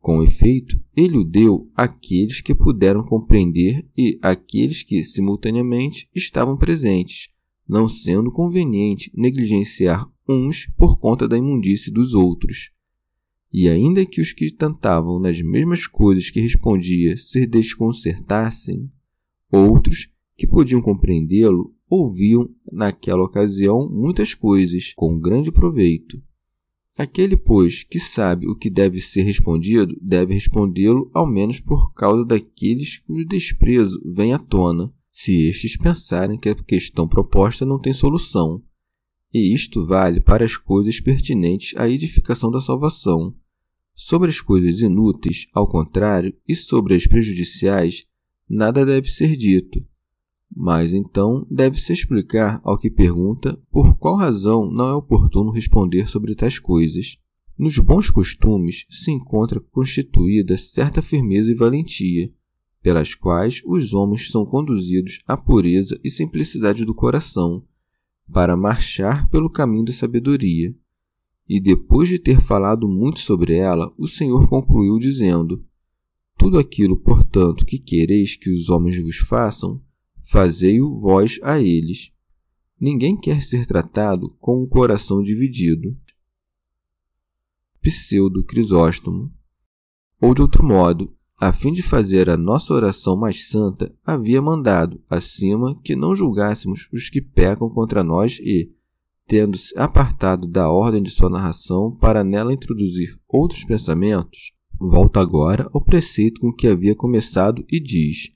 Com 0.07 0.23
efeito, 0.23 0.79
ele 0.97 1.19
o 1.19 1.25
deu 1.25 1.69
àqueles 1.75 2.41
que 2.41 2.55
puderam 2.55 3.03
compreender 3.03 3.85
e 3.99 4.17
àqueles 4.23 4.85
que, 4.85 5.03
simultaneamente, 5.03 6.09
estavam 6.15 6.57
presentes, 6.57 7.29
não 7.69 7.89
sendo 7.89 8.31
conveniente 8.31 9.11
negligenciar 9.13 10.09
uns 10.29 10.69
por 10.77 11.01
conta 11.01 11.27
da 11.27 11.37
imundície 11.37 11.91
dos 11.91 12.15
outros. 12.15 12.71
E 13.53 13.69
ainda 13.69 14.07
que 14.07 14.21
os 14.21 14.33
que 14.33 14.49
tentavam 14.49 15.19
nas 15.19 15.43
mesmas 15.43 15.89
coisas 15.89 16.31
que 16.31 16.39
respondia 16.39 17.17
se 17.17 17.45
desconcertassem, 17.45 18.89
outros, 19.51 20.09
que 20.37 20.47
podiam 20.47 20.81
compreendê-lo, 20.81 21.75
ouviam 21.91 22.49
naquela 22.71 23.25
ocasião 23.25 23.91
muitas 23.91 24.35
coisas 24.35 24.93
com 24.95 25.19
grande 25.19 25.51
proveito. 25.51 26.23
Aquele, 26.99 27.37
pois, 27.37 27.85
que 27.85 28.01
sabe 28.01 28.49
o 28.49 28.57
que 28.57 28.71
deve 28.71 29.01
ser 29.01 29.23
respondido, 29.23 29.95
deve 30.01 30.33
respondê-lo 30.33 31.11
ao 31.13 31.27
menos 31.27 31.61
por 31.61 31.93
causa 31.93 32.25
daqueles 32.25 32.99
cujo 33.01 33.27
desprezo 33.27 34.01
vem 34.15 34.33
à 34.33 34.39
tona, 34.39 34.91
se 35.13 35.47
estes 35.47 35.77
pensarem 35.77 36.39
que 36.39 36.49
a 36.49 36.55
questão 36.55 37.07
proposta 37.07 37.67
não 37.67 37.79
tem 37.79 37.93
solução. 37.93 38.63
E 39.33 39.53
isto 39.53 39.85
vale 39.85 40.21
para 40.21 40.45
as 40.45 40.57
coisas 40.57 40.99
pertinentes 40.99 41.77
à 41.77 41.87
edificação 41.89 42.51
da 42.51 42.63
salvação. 42.63 43.35
Sobre 43.95 44.31
as 44.31 44.41
coisas 44.41 44.81
inúteis, 44.81 45.47
ao 45.53 45.67
contrário, 45.67 46.35
e 46.49 46.55
sobre 46.55 46.95
as 46.95 47.07
prejudiciais, 47.07 48.07
nada 48.49 48.87
deve 48.87 49.09
ser 49.09 49.37
dito. 49.37 49.85
Mas 50.59 50.95
então 50.95 51.47
deve-se 51.51 51.93
explicar 51.93 52.63
ao 52.65 52.79
que 52.79 52.91
pergunta 52.91 53.61
por 53.71 53.95
qual 53.99 54.17
razão 54.17 54.71
não 54.71 54.89
é 54.89 54.95
oportuno 54.95 55.51
responder 55.51 56.09
sobre 56.09 56.35
tais 56.35 56.59
coisas. 56.59 57.19
Nos 57.59 57.79
bons 57.79 58.09
costumes 58.09 58.87
se 58.89 59.11
encontra 59.11 59.61
constituída 59.61 60.57
certa 60.57 61.03
firmeza 61.03 61.53
e 61.53 61.55
valentia, 61.55 62.33
pelas 62.83 63.15
quais 63.15 63.61
os 63.67 63.93
homens 63.93 64.31
são 64.31 64.47
conduzidos 64.47 65.19
à 65.27 65.37
pureza 65.37 66.01
e 66.03 66.09
simplicidade 66.09 66.87
do 66.87 66.95
coração, 66.95 67.63
para 68.33 68.57
marchar 68.57 69.29
pelo 69.29 69.51
caminho 69.51 69.85
da 69.85 69.93
sabedoria. 69.93 70.75
E 71.47 71.61
depois 71.61 72.09
de 72.09 72.19
ter 72.19 72.41
falado 72.41 72.89
muito 72.89 73.19
sobre 73.19 73.57
ela, 73.57 73.93
o 73.99 74.07
Senhor 74.07 74.49
concluiu 74.49 74.99
dizendo: 74.99 75.63
Tudo 76.39 76.59
aquilo, 76.59 76.97
portanto, 76.97 77.67
que 77.67 77.79
quereis 77.79 78.37
que 78.37 78.51
os 78.51 78.71
homens 78.71 78.99
vos 79.03 79.19
façam, 79.19 79.85
fazei-o 80.27 80.95
vós 80.95 81.39
a 81.43 81.61
eles. 81.61 82.13
Ninguém 82.79 83.17
quer 83.17 83.43
ser 83.43 83.67
tratado 83.67 84.29
com 84.39 84.61
o 84.61 84.69
coração 84.69 85.23
dividido. 85.23 85.97
Pseudo 87.81 88.45
Crisóstomo. 88.45 89.33
Ou 90.21 90.35
de 90.35 90.43
outro 90.43 90.65
modo, 90.65 91.15
a 91.39 91.53
fim 91.53 91.73
de 91.73 91.83
fazer 91.83 92.29
a 92.29 92.37
nossa 92.37 92.75
oração 92.75 93.17
mais 93.17 93.49
santa, 93.49 93.95
havia 94.05 94.41
mandado, 94.41 95.03
acima, 95.09 95.79
que 95.83 95.95
não 95.95 96.15
julgássemos 96.15 96.89
os 96.93 97.09
que 97.09 97.21
pecam 97.21 97.69
contra 97.69 98.03
nós 98.03 98.39
e, 98.41 98.73
tendo-se 99.27 99.79
apartado 99.79 100.47
da 100.47 100.71
ordem 100.71 101.03
de 101.03 101.11
sua 101.11 101.31
narração 101.31 101.95
para 101.97 102.25
nela 102.25 102.53
introduzir 102.53 103.19
outros 103.29 103.65
pensamentos, 103.65 104.53
volta 104.79 105.21
agora 105.21 105.69
ao 105.73 105.85
preceito 105.85 106.41
com 106.41 106.53
que 106.53 106.67
havia 106.67 106.95
começado 106.95 107.65
e 107.71 107.79
diz: 107.79 108.36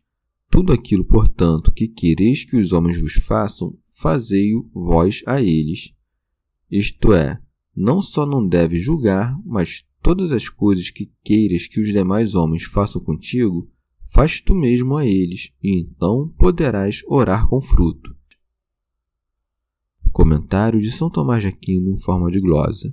Tudo 0.50 0.72
aquilo, 0.72 1.04
portanto, 1.04 1.70
que 1.70 1.86
quereis 1.86 2.44
que 2.44 2.56
os 2.56 2.72
homens 2.72 3.00
vos 3.00 3.14
façam, 3.14 3.78
fazei-o 3.94 4.68
vós 4.74 5.22
a 5.26 5.40
eles. 5.40 5.94
Isto 6.68 7.12
é, 7.12 7.40
não 7.74 8.00
só 8.00 8.26
não 8.26 8.46
deves 8.46 8.82
julgar, 8.82 9.38
mas 9.44 9.84
todas 10.02 10.32
as 10.32 10.48
coisas 10.48 10.90
que 10.90 11.12
queiras 11.22 11.68
que 11.68 11.80
os 11.80 11.88
demais 11.88 12.34
homens 12.34 12.64
façam 12.64 13.00
contigo, 13.00 13.70
faz 14.12 14.40
tu 14.40 14.54
mesmo 14.54 14.96
a 14.96 15.06
eles, 15.06 15.52
e 15.62 15.80
então 15.80 16.34
poderás 16.36 17.00
orar 17.06 17.48
com 17.48 17.60
fruto. 17.60 18.16
Comentário 20.10 20.80
de 20.80 20.90
São 20.90 21.08
Tomás 21.08 21.42
de 21.42 21.48
Aquino 21.48 21.92
em 21.92 21.98
forma 21.98 22.28
de 22.30 22.40
glosa. 22.40 22.92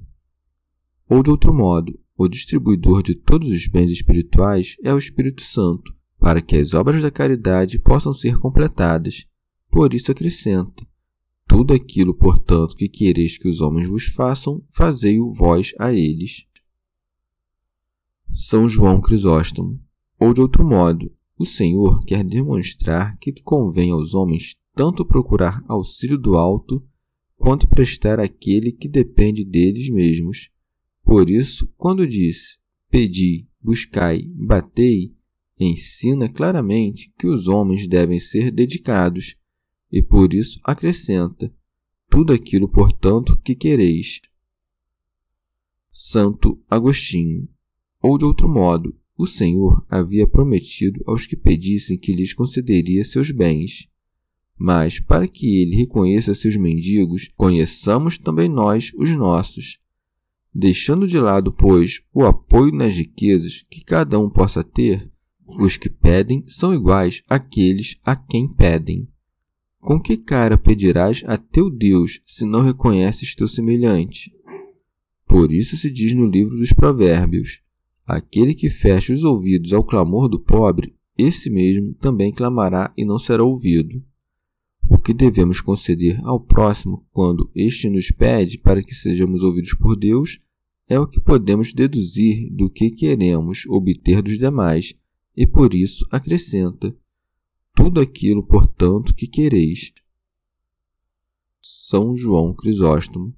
Ou 1.09 1.23
de 1.23 1.31
outro 1.31 1.51
modo, 1.51 1.99
o 2.15 2.27
distribuidor 2.27 3.01
de 3.01 3.15
todos 3.15 3.49
os 3.49 3.67
bens 3.67 3.89
espirituais 3.89 4.75
é 4.83 4.93
o 4.93 4.97
Espírito 4.99 5.41
Santo, 5.41 5.97
para 6.27 6.41
que 6.41 6.57
as 6.57 6.74
obras 6.74 7.01
da 7.01 7.10
caridade 7.10 7.79
possam 7.79 8.12
ser 8.12 8.38
completadas. 8.38 9.25
Por 9.72 9.93
isso 9.93 10.12
acrescenta: 10.12 10.86
Tudo 11.48 11.74
aquilo, 11.74 12.13
portanto, 12.13 12.75
que 12.75 12.89
quereis 12.89 13.38
que 13.38 13.48
os 13.48 13.62
homens 13.62 13.88
vos 13.88 14.07
façam, 14.07 14.62
fazei-o 14.67 15.31
vós 15.31 15.74
a 15.79 15.93
eles. 15.93 16.46
São 18.34 18.67
João 18.67 19.00
Crisóstomo. 19.00 19.79
Ou 20.19 20.34
de 20.34 20.41
outro 20.41 20.67
modo, 20.67 21.10
o 21.39 21.46
Senhor 21.46 22.03
quer 22.03 22.25
demonstrar 22.25 23.17
que 23.19 23.31
convém 23.41 23.91
aos 23.91 24.13
homens 24.13 24.53
tanto 24.75 25.05
procurar 25.05 25.63
auxílio 25.65 26.17
do 26.17 26.36
alto, 26.36 26.86
quanto 27.38 27.69
prestar 27.69 28.19
àquele 28.19 28.74
que 28.74 28.89
depende 28.89 29.46
deles 29.46 29.89
mesmos. 29.89 30.50
Por 31.05 31.29
isso, 31.29 31.72
quando 31.77 32.05
diz: 32.05 32.57
Pedi, 32.89 33.48
buscai, 33.63 34.24
batei, 34.36 35.15
ensina 35.59 36.29
claramente 36.29 37.11
que 37.17 37.27
os 37.27 37.47
homens 37.47 37.87
devem 37.87 38.19
ser 38.19 38.51
dedicados, 38.51 39.35
e 39.91 40.01
por 40.01 40.33
isso 40.33 40.59
acrescenta: 40.63 41.53
Tudo 42.09 42.33
aquilo, 42.33 42.69
portanto, 42.69 43.39
que 43.43 43.55
quereis. 43.55 44.21
Santo 45.91 46.61
Agostinho 46.69 47.49
ou 48.01 48.17
de 48.17 48.25
outro 48.25 48.47
modo, 48.47 48.95
o 49.17 49.25
Senhor 49.25 49.85
havia 49.89 50.27
prometido 50.27 51.03
aos 51.05 51.25
que 51.25 51.35
pedissem 51.35 51.97
que 51.97 52.13
lhes 52.13 52.33
concederia 52.33 53.03
seus 53.03 53.31
bens. 53.31 53.89
Mas, 54.57 54.99
para 54.99 55.27
que 55.27 55.61
ele 55.61 55.75
reconheça 55.75 56.33
seus 56.33 56.55
mendigos, 56.55 57.29
conheçamos 57.35 58.17
também 58.17 58.47
nós 58.47 58.91
os 58.95 59.11
nossos. 59.11 59.79
Deixando 60.53 61.07
de 61.07 61.19
lado, 61.19 61.51
pois, 61.51 62.01
o 62.13 62.23
apoio 62.23 62.71
nas 62.73 62.95
riquezas 62.95 63.63
que 63.69 63.83
cada 63.83 64.19
um 64.19 64.29
possa 64.29 64.63
ter, 64.63 65.11
os 65.48 65.77
que 65.77 65.89
pedem 65.89 66.44
são 66.48 66.74
iguais 66.74 67.24
àqueles 67.30 67.98
a 68.04 68.16
quem 68.16 68.48
pedem. 68.48 69.08
Com 69.80 70.00
que 70.00 70.18
cara 70.18 70.58
pedirás 70.58 71.24
a 71.25 71.38
teu 71.38 71.70
Deus 71.70 72.20
se 72.25 72.46
não 72.46 72.62
reconheces 72.62 73.36
teu 73.36 73.48
semelhante? 73.48 74.34
Por 75.27 75.51
isso 75.54 75.77
se 75.77 75.89
diz 75.89 76.13
no 76.13 76.25
livro 76.25 76.58
dos 76.58 76.74
Provérbios: 76.74 77.62
Aquele 78.06 78.54
que 78.54 78.70
fecha 78.70 79.13
os 79.13 79.24
ouvidos 79.24 79.74
ao 79.74 79.84
clamor 79.84 80.27
do 80.27 80.39
pobre, 80.39 80.96
esse 81.18 81.50
mesmo 81.50 81.94
também 81.96 82.32
clamará 82.32 82.94
e 82.98 83.06
não 83.06 83.18
será 83.18 83.44
ouvido. 83.44 84.04
O 84.89 84.98
que 84.98 85.13
devemos 85.13 85.60
conceder 85.60 86.20
ao 86.24 86.39
próximo 86.39 87.06
quando 87.12 87.50
este 87.54 87.89
nos 87.89 88.10
pede 88.10 88.58
para 88.58 88.82
que 88.82 88.96
sejamos 88.96 89.44
ouvidos 89.44 89.74
por 89.74 89.98
Deus 89.98 90.39
é 90.88 90.98
o 90.98 91.08
que 91.08 91.20
podemos 91.20 91.74
deduzir 91.74 92.50
do 92.54 92.70
que 92.70 92.89
queremos 92.89 93.66
obter 93.68 94.22
dos 94.22 94.38
demais, 94.38 94.96
e 95.38 95.46
por 95.46 95.75
isso 95.75 96.03
acrescenta: 96.10 96.98
tudo 97.75 98.01
aquilo, 98.01 98.44
portanto, 98.44 99.13
que 99.13 99.27
quereis. 99.27 99.94
São 101.62 102.17
João 102.17 102.56
Crisóstomo 102.56 103.38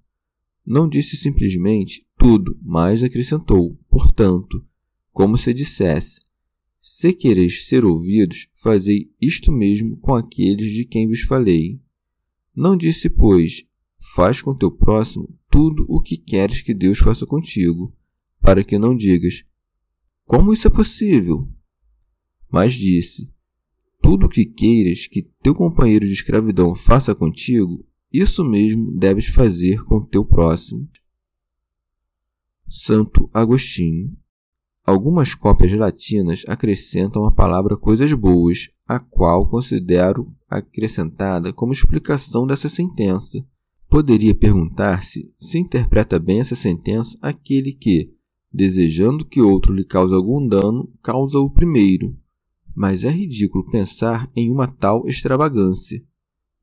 não 0.65 0.87
disse 0.87 1.17
simplesmente 1.17 2.07
tudo, 2.17 2.57
mas 2.61 3.03
acrescentou, 3.03 3.77
portanto, 3.89 4.65
como 5.11 5.35
se 5.35 5.53
dissesse: 5.53 6.21
Se 6.79 7.11
quereis 7.11 7.67
ser 7.67 7.83
ouvidos, 7.83 8.47
fazei 8.53 9.11
isto 9.19 9.51
mesmo 9.51 9.99
com 9.99 10.15
aqueles 10.15 10.71
de 10.71 10.85
quem 10.85 11.05
vos 11.05 11.21
falei. 11.21 11.81
Não 12.55 12.77
disse, 12.77 13.09
pois, 13.09 13.65
faz 14.15 14.41
com 14.41 14.55
teu 14.55 14.71
próximo 14.71 15.37
tudo 15.49 15.85
o 15.89 16.01
que 16.01 16.17
queres 16.17 16.61
que 16.61 16.73
Deus 16.73 16.99
faça 16.99 17.25
contigo, 17.25 17.93
para 18.39 18.63
que 18.63 18.79
não 18.79 18.95
digas: 18.95 19.43
Como 20.23 20.53
isso 20.53 20.67
é 20.67 20.71
possível? 20.71 21.49
Mas 22.51 22.73
disse: 22.73 23.31
Tudo 24.01 24.25
o 24.25 24.29
que 24.29 24.45
queiras 24.45 25.07
que 25.07 25.29
teu 25.41 25.53
companheiro 25.53 26.05
de 26.05 26.13
escravidão 26.13 26.73
faça 26.73 27.13
contigo, 27.13 27.85
isso 28.11 28.43
mesmo 28.43 28.97
deves 28.97 29.27
fazer 29.27 29.83
com 29.83 30.03
teu 30.03 30.25
próximo. 30.25 30.89
Santo 32.67 33.29
Agostinho. 33.33 34.15
Algumas 34.85 35.35
cópias 35.35 35.71
latinas 35.73 36.43
acrescentam 36.47 37.25
a 37.25 37.31
palavra 37.31 37.77
coisas 37.77 38.11
boas, 38.13 38.69
a 38.87 38.99
qual 38.99 39.47
considero 39.47 40.25
acrescentada 40.49 41.53
como 41.53 41.71
explicação 41.71 42.47
dessa 42.47 42.67
sentença. 42.67 43.45
Poderia 43.87 44.33
perguntar-se 44.33 45.31
se 45.37 45.59
interpreta 45.59 46.19
bem 46.19 46.39
essa 46.39 46.55
sentença 46.55 47.17
aquele 47.21 47.73
que, 47.73 48.11
desejando 48.51 49.25
que 49.25 49.41
outro 49.41 49.73
lhe 49.73 49.83
cause 49.83 50.13
algum 50.13 50.47
dano, 50.47 50.91
causa 51.03 51.37
o 51.39 51.51
primeiro. 51.51 52.17
Mas 52.79 53.03
é 53.03 53.09
ridículo 53.09 53.65
pensar 53.65 54.31
em 54.33 54.49
uma 54.49 54.65
tal 54.65 55.05
extravagância. 55.05 56.01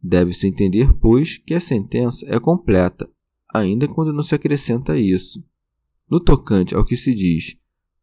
Deve-se 0.03 0.47
entender, 0.47 0.95
pois, 0.95 1.37
que 1.37 1.53
a 1.53 1.61
sentença 1.61 2.25
é 2.27 2.41
completa, 2.41 3.07
ainda 3.53 3.87
quando 3.87 4.15
não 4.15 4.23
se 4.23 4.35
acrescenta 4.35 4.99
isso. 4.99 5.45
No 6.11 6.19
tocante 6.19 6.75
ao 6.75 6.87
que 6.87 6.97
se 6.97 7.15
diz, 7.15 7.59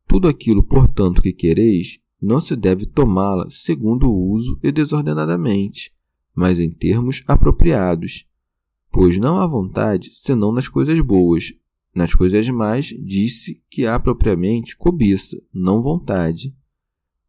tudo 0.07 0.27
aquilo, 0.27 0.61
portanto, 0.61 1.23
que 1.23 1.33
quereis, 1.33 1.97
não 2.21 2.39
se 2.39 2.55
deve 2.55 2.85
tomá-la 2.85 3.49
segundo 3.49 4.07
o 4.07 4.31
uso 4.31 4.59
e 4.61 4.71
desordenadamente, 4.71 5.91
mas 6.35 6.59
em 6.59 6.69
termos 6.69 7.23
apropriados. 7.25 8.27
Pois 8.91 9.17
não 9.17 9.39
há 9.39 9.47
vontade 9.47 10.11
senão 10.13 10.51
nas 10.51 10.67
coisas 10.67 10.99
boas. 10.99 11.51
Nas 11.95 12.13
coisas 12.13 12.47
más, 12.49 12.93
disse 13.03 13.59
que 13.71 13.87
há 13.87 13.99
propriamente 13.99 14.77
cobiça, 14.77 15.41
não 15.51 15.81
vontade. 15.81 16.53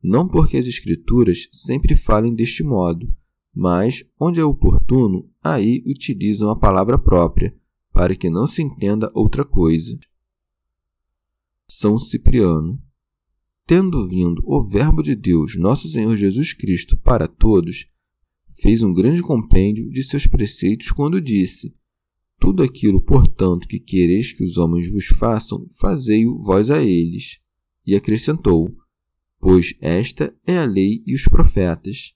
Não 0.05 0.29
porque 0.29 0.59
as 0.59 0.67
Escrituras 0.67 1.49
sempre 1.51 1.97
falem 1.97 2.35
deste 2.35 2.63
modo, 2.63 3.11
mas, 3.55 4.05
onde 4.21 4.39
é 4.39 4.45
oportuno, 4.45 5.27
aí 5.43 5.83
utilizam 5.87 6.51
a 6.51 6.59
palavra 6.59 6.99
própria, 6.99 7.57
para 7.91 8.15
que 8.15 8.29
não 8.29 8.47
se 8.47 8.61
entenda 8.61 9.11
outra 9.15 9.47
coisa. 9.47 9.99
São 11.67 11.97
Cipriano. 11.97 12.79
Tendo 13.67 14.07
vindo 14.07 14.43
o 14.45 14.63
Verbo 14.63 15.03
de 15.03 15.15
Deus, 15.15 15.57
nosso 15.57 15.89
Senhor 15.89 16.15
Jesus 16.19 16.53
Cristo, 16.53 16.99
para 16.99 17.27
todos, 17.27 17.89
fez 18.61 18.83
um 18.83 18.93
grande 18.93 19.23
compêndio 19.23 19.89
de 19.89 20.03
seus 20.03 20.27
preceitos 20.27 20.93
quando 20.93 21.19
disse: 21.19 21.75
Tudo 22.39 22.63
aquilo, 22.63 23.01
portanto, 23.01 23.67
que 23.67 23.81
quereis 23.81 24.35
que 24.35 24.45
os 24.45 24.59
homens 24.59 24.93
vos 24.93 25.07
façam, 25.07 25.67
fazei-o 25.81 26.37
vós 26.37 26.71
a 26.71 26.83
eles. 26.83 27.39
E 27.87 27.97
acrescentou: 27.97 28.77
Pois 29.45 29.75
esta 29.79 30.35
é 30.47 30.57
a 30.57 30.65
lei 30.65 31.03
e 31.07 31.15
os 31.15 31.25
profetas. 31.25 32.15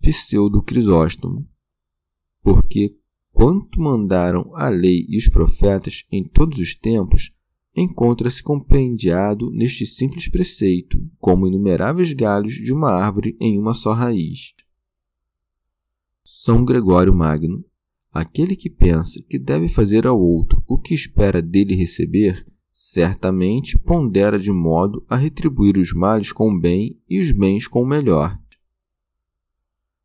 Pseudo 0.00 0.60
Crisóstomo. 0.60 1.48
Porque 2.42 2.98
quanto 3.30 3.80
mandaram 3.80 4.50
a 4.56 4.68
lei 4.68 5.06
e 5.08 5.16
os 5.16 5.28
profetas 5.28 6.04
em 6.10 6.24
todos 6.24 6.58
os 6.58 6.74
tempos, 6.74 7.32
encontra-se 7.76 8.42
compendiado 8.42 9.48
neste 9.52 9.86
simples 9.86 10.28
preceito, 10.28 10.98
como 11.16 11.46
inumeráveis 11.46 12.12
galhos 12.12 12.54
de 12.54 12.72
uma 12.72 12.90
árvore 12.90 13.36
em 13.38 13.56
uma 13.56 13.72
só 13.72 13.92
raiz. 13.92 14.52
São 16.24 16.64
Gregório 16.64 17.14
Magno. 17.14 17.64
Aquele 18.12 18.56
que 18.56 18.68
pensa 18.68 19.22
que 19.22 19.38
deve 19.38 19.68
fazer 19.68 20.08
ao 20.08 20.20
outro 20.20 20.60
o 20.66 20.76
que 20.76 20.92
espera 20.92 21.40
dele 21.40 21.76
receber, 21.76 22.44
certamente 22.78 23.78
pondera 23.78 24.38
de 24.38 24.52
modo 24.52 25.02
a 25.08 25.16
retribuir 25.16 25.78
os 25.78 25.94
males 25.94 26.30
com 26.30 26.50
o 26.50 26.60
bem 26.60 27.00
e 27.08 27.18
os 27.18 27.32
bens 27.32 27.66
com 27.66 27.80
o 27.80 27.86
melhor. 27.86 28.38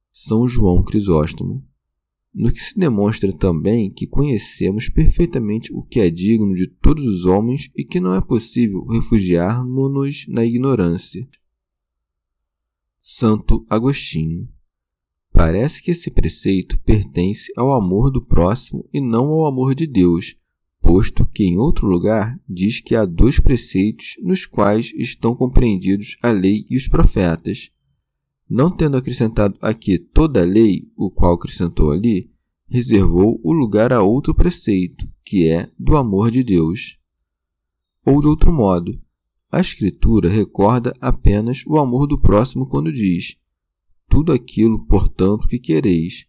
São 0.10 0.48
João 0.48 0.82
Crisóstomo 0.82 1.68
no 2.34 2.50
que 2.50 2.62
se 2.62 2.80
demonstra 2.80 3.38
também 3.38 3.92
que 3.92 4.08
conhecemos 4.08 4.88
perfeitamente 4.88 5.74
o 5.74 5.84
que 5.84 6.00
é 6.00 6.10
digno 6.10 6.56
de 6.56 6.66
todos 6.66 7.06
os 7.06 7.26
homens 7.26 7.70
e 7.76 7.84
que 7.84 8.00
não 8.00 8.16
é 8.16 8.22
possível 8.22 8.86
refugiarmos-nos 8.86 10.26
na 10.30 10.46
ignorância. 10.46 11.28
Santo 13.02 13.66
Agostinho 13.70 14.48
Parece 15.34 15.84
que 15.84 15.92
esse 15.92 16.10
preceito 16.10 16.80
pertence 16.84 17.52
ao 17.58 17.74
amor 17.74 18.10
do 18.10 18.26
próximo 18.26 18.88
e 18.94 19.02
não 19.02 19.26
ao 19.26 19.46
amor 19.46 19.76
de 19.76 19.86
Deus, 19.86 20.38
posto 20.82 21.26
que 21.26 21.44
em 21.44 21.58
outro 21.58 21.88
lugar 21.88 22.40
diz 22.48 22.80
que 22.80 22.96
há 22.96 23.06
dois 23.06 23.40
preceitos 23.40 24.16
nos 24.22 24.46
quais 24.46 24.92
estão 24.96 25.36
compreendidos 25.36 26.18
a 26.22 26.32
lei 26.32 26.66
e 26.70 26.76
os 26.76 26.88
profetas 26.88 27.72
não 28.52 28.70
tendo 28.70 28.98
acrescentado 28.98 29.58
aqui 29.62 29.98
toda 29.98 30.42
a 30.42 30.46
lei, 30.46 30.92
o 30.98 31.10
qual 31.10 31.36
acrescentou 31.36 31.90
ali, 31.90 32.30
reservou 32.68 33.40
o 33.42 33.54
lugar 33.54 33.94
a 33.94 34.02
outro 34.02 34.36
preceito, 34.36 35.10
que 35.24 35.48
é 35.48 35.72
do 35.80 35.96
amor 35.96 36.30
de 36.30 36.44
Deus. 36.44 36.98
Ou 38.06 38.20
de 38.20 38.28
outro 38.28 38.52
modo, 38.52 39.00
a 39.50 39.62
Escritura 39.62 40.28
recorda 40.28 40.94
apenas 41.00 41.64
o 41.66 41.78
amor 41.78 42.06
do 42.08 42.20
próximo 42.20 42.68
quando 42.68 42.92
diz: 42.92 43.38
Tudo 44.10 44.34
aquilo, 44.34 44.86
portanto, 44.86 45.48
que 45.48 45.58
quereis, 45.58 46.26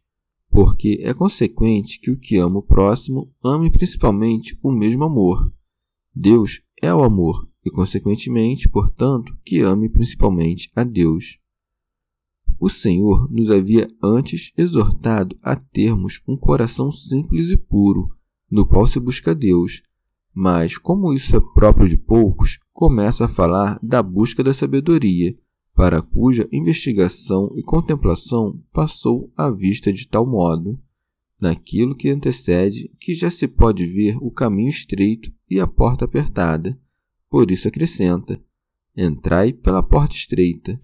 porque 0.53 1.01
é 1.03 1.15
consequente 1.15 1.99
que 1.99 2.11
o 2.11 2.19
que 2.19 2.37
ama 2.37 2.59
o 2.59 2.62
próximo 2.62 3.33
ame 3.43 3.71
principalmente 3.71 4.57
o 4.62 4.71
mesmo 4.71 5.03
amor. 5.03 5.51
Deus 6.15 6.61
é 6.81 6.95
o 6.95 7.03
amor, 7.03 7.49
e, 7.65 7.71
consequentemente, 7.71 8.69
portanto, 8.69 9.35
que 9.43 9.61
ame 9.61 9.88
principalmente 9.88 10.71
a 10.77 10.85
Deus. 10.85 11.38
O 12.61 12.69
Senhor 12.69 13.33
nos 13.33 13.51
havia 13.51 13.88
antes 14.05 14.53
exortado 14.55 15.35
a 15.43 15.57
termos 15.57 16.21
um 16.29 16.37
coração 16.37 16.93
simples 16.93 17.49
e 17.49 17.57
puro, 17.57 18.15
no 18.51 18.67
qual 18.67 18.87
se 18.87 19.01
busca 19.01 19.35
Deus. 19.35 19.83
Mas, 20.35 20.77
como 20.77 21.15
isso 21.15 21.35
é 21.35 21.41
próprio 21.55 21.88
de 21.88 21.97
poucos, 21.97 22.59
começa 22.73 23.25
a 23.25 23.29
falar 23.29 23.79
da 23.83 24.03
busca 24.03 24.45
da 24.45 24.53
sabedoria, 24.53 25.35
para 25.83 26.01
cuja 26.01 26.49
investigação 26.53 27.51
e 27.57 27.61
contemplação 27.61 28.62
passou 28.71 29.33
à 29.37 29.51
vista 29.51 29.92
de 29.92 30.07
tal 30.07 30.25
modo, 30.25 30.81
naquilo 31.40 31.97
que 31.97 32.09
antecede, 32.09 32.88
que 33.01 33.12
já 33.12 33.29
se 33.29 33.49
pode 33.49 33.85
ver 33.85 34.16
o 34.18 34.31
caminho 34.31 34.68
estreito 34.68 35.33
e 35.51 35.59
a 35.59 35.66
porta 35.66 36.05
apertada. 36.05 36.81
Por 37.29 37.51
isso 37.51 37.66
acrescenta: 37.66 38.40
Entrai 38.97 39.53
pela 39.53 39.83
porta 39.83 40.14
estreita. 40.14 40.81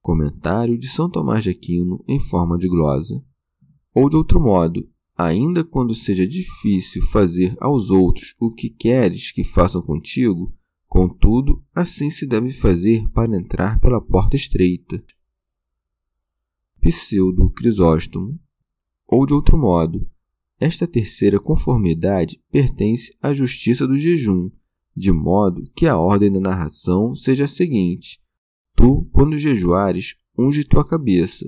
Comentário 0.00 0.78
de 0.78 0.88
São 0.88 1.10
Tomás 1.10 1.44
de 1.44 1.50
Aquino 1.50 2.02
em 2.08 2.18
forma 2.18 2.56
de 2.56 2.66
glosa. 2.66 3.22
Ou 3.94 4.08
de 4.08 4.16
outro 4.16 4.40
modo, 4.40 4.88
ainda 5.14 5.62
quando 5.62 5.94
seja 5.94 6.26
difícil 6.26 7.02
fazer 7.08 7.54
aos 7.60 7.90
outros 7.90 8.34
o 8.40 8.50
que 8.50 8.70
queres 8.70 9.30
que 9.30 9.44
façam 9.44 9.82
contigo, 9.82 10.55
contudo, 10.96 11.62
assim 11.74 12.08
se 12.08 12.26
deve 12.26 12.50
fazer 12.50 13.06
para 13.10 13.36
entrar 13.36 13.78
pela 13.80 14.00
porta 14.00 14.34
estreita. 14.34 15.04
Pseudo 16.80 17.50
Crisóstomo. 17.50 18.40
Ou 19.06 19.26
de 19.26 19.34
outro 19.34 19.58
modo, 19.58 20.08
esta 20.58 20.86
terceira 20.86 21.38
conformidade 21.38 22.42
pertence 22.50 23.14
à 23.20 23.34
justiça 23.34 23.86
do 23.86 23.98
jejum, 23.98 24.50
de 24.96 25.12
modo 25.12 25.70
que 25.76 25.86
a 25.86 25.98
ordem 25.98 26.32
da 26.32 26.40
narração 26.40 27.14
seja 27.14 27.44
a 27.44 27.48
seguinte: 27.48 28.18
Tu, 28.74 29.06
quando 29.12 29.36
jejuares, 29.36 30.14
unge 30.36 30.64
tua 30.64 30.82
cabeça, 30.82 31.44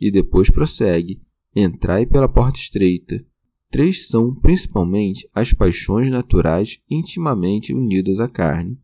e 0.00 0.10
depois 0.10 0.50
prossegue, 0.50 1.22
entrai 1.54 2.04
pela 2.04 2.28
porta 2.28 2.58
estreita. 2.58 3.24
Três 3.70 4.08
são, 4.08 4.34
principalmente, 4.34 5.28
as 5.32 5.52
paixões 5.52 6.10
naturais 6.10 6.80
intimamente 6.90 7.72
unidas 7.72 8.18
à 8.18 8.28
carne. 8.28 8.76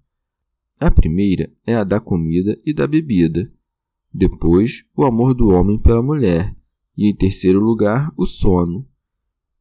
A 0.85 0.90
primeira 0.90 1.51
é 1.66 1.75
a 1.75 1.83
da 1.83 1.99
comida 1.99 2.61
e 2.62 2.70
da 2.70 2.87
bebida. 2.87 3.51
Depois, 4.12 4.83
o 4.94 5.03
amor 5.07 5.33
do 5.33 5.49
homem 5.49 5.79
pela 5.79 6.03
mulher. 6.03 6.55
E, 6.94 7.09
em 7.09 7.14
terceiro 7.14 7.59
lugar, 7.59 8.12
o 8.18 8.27
sono. 8.27 8.87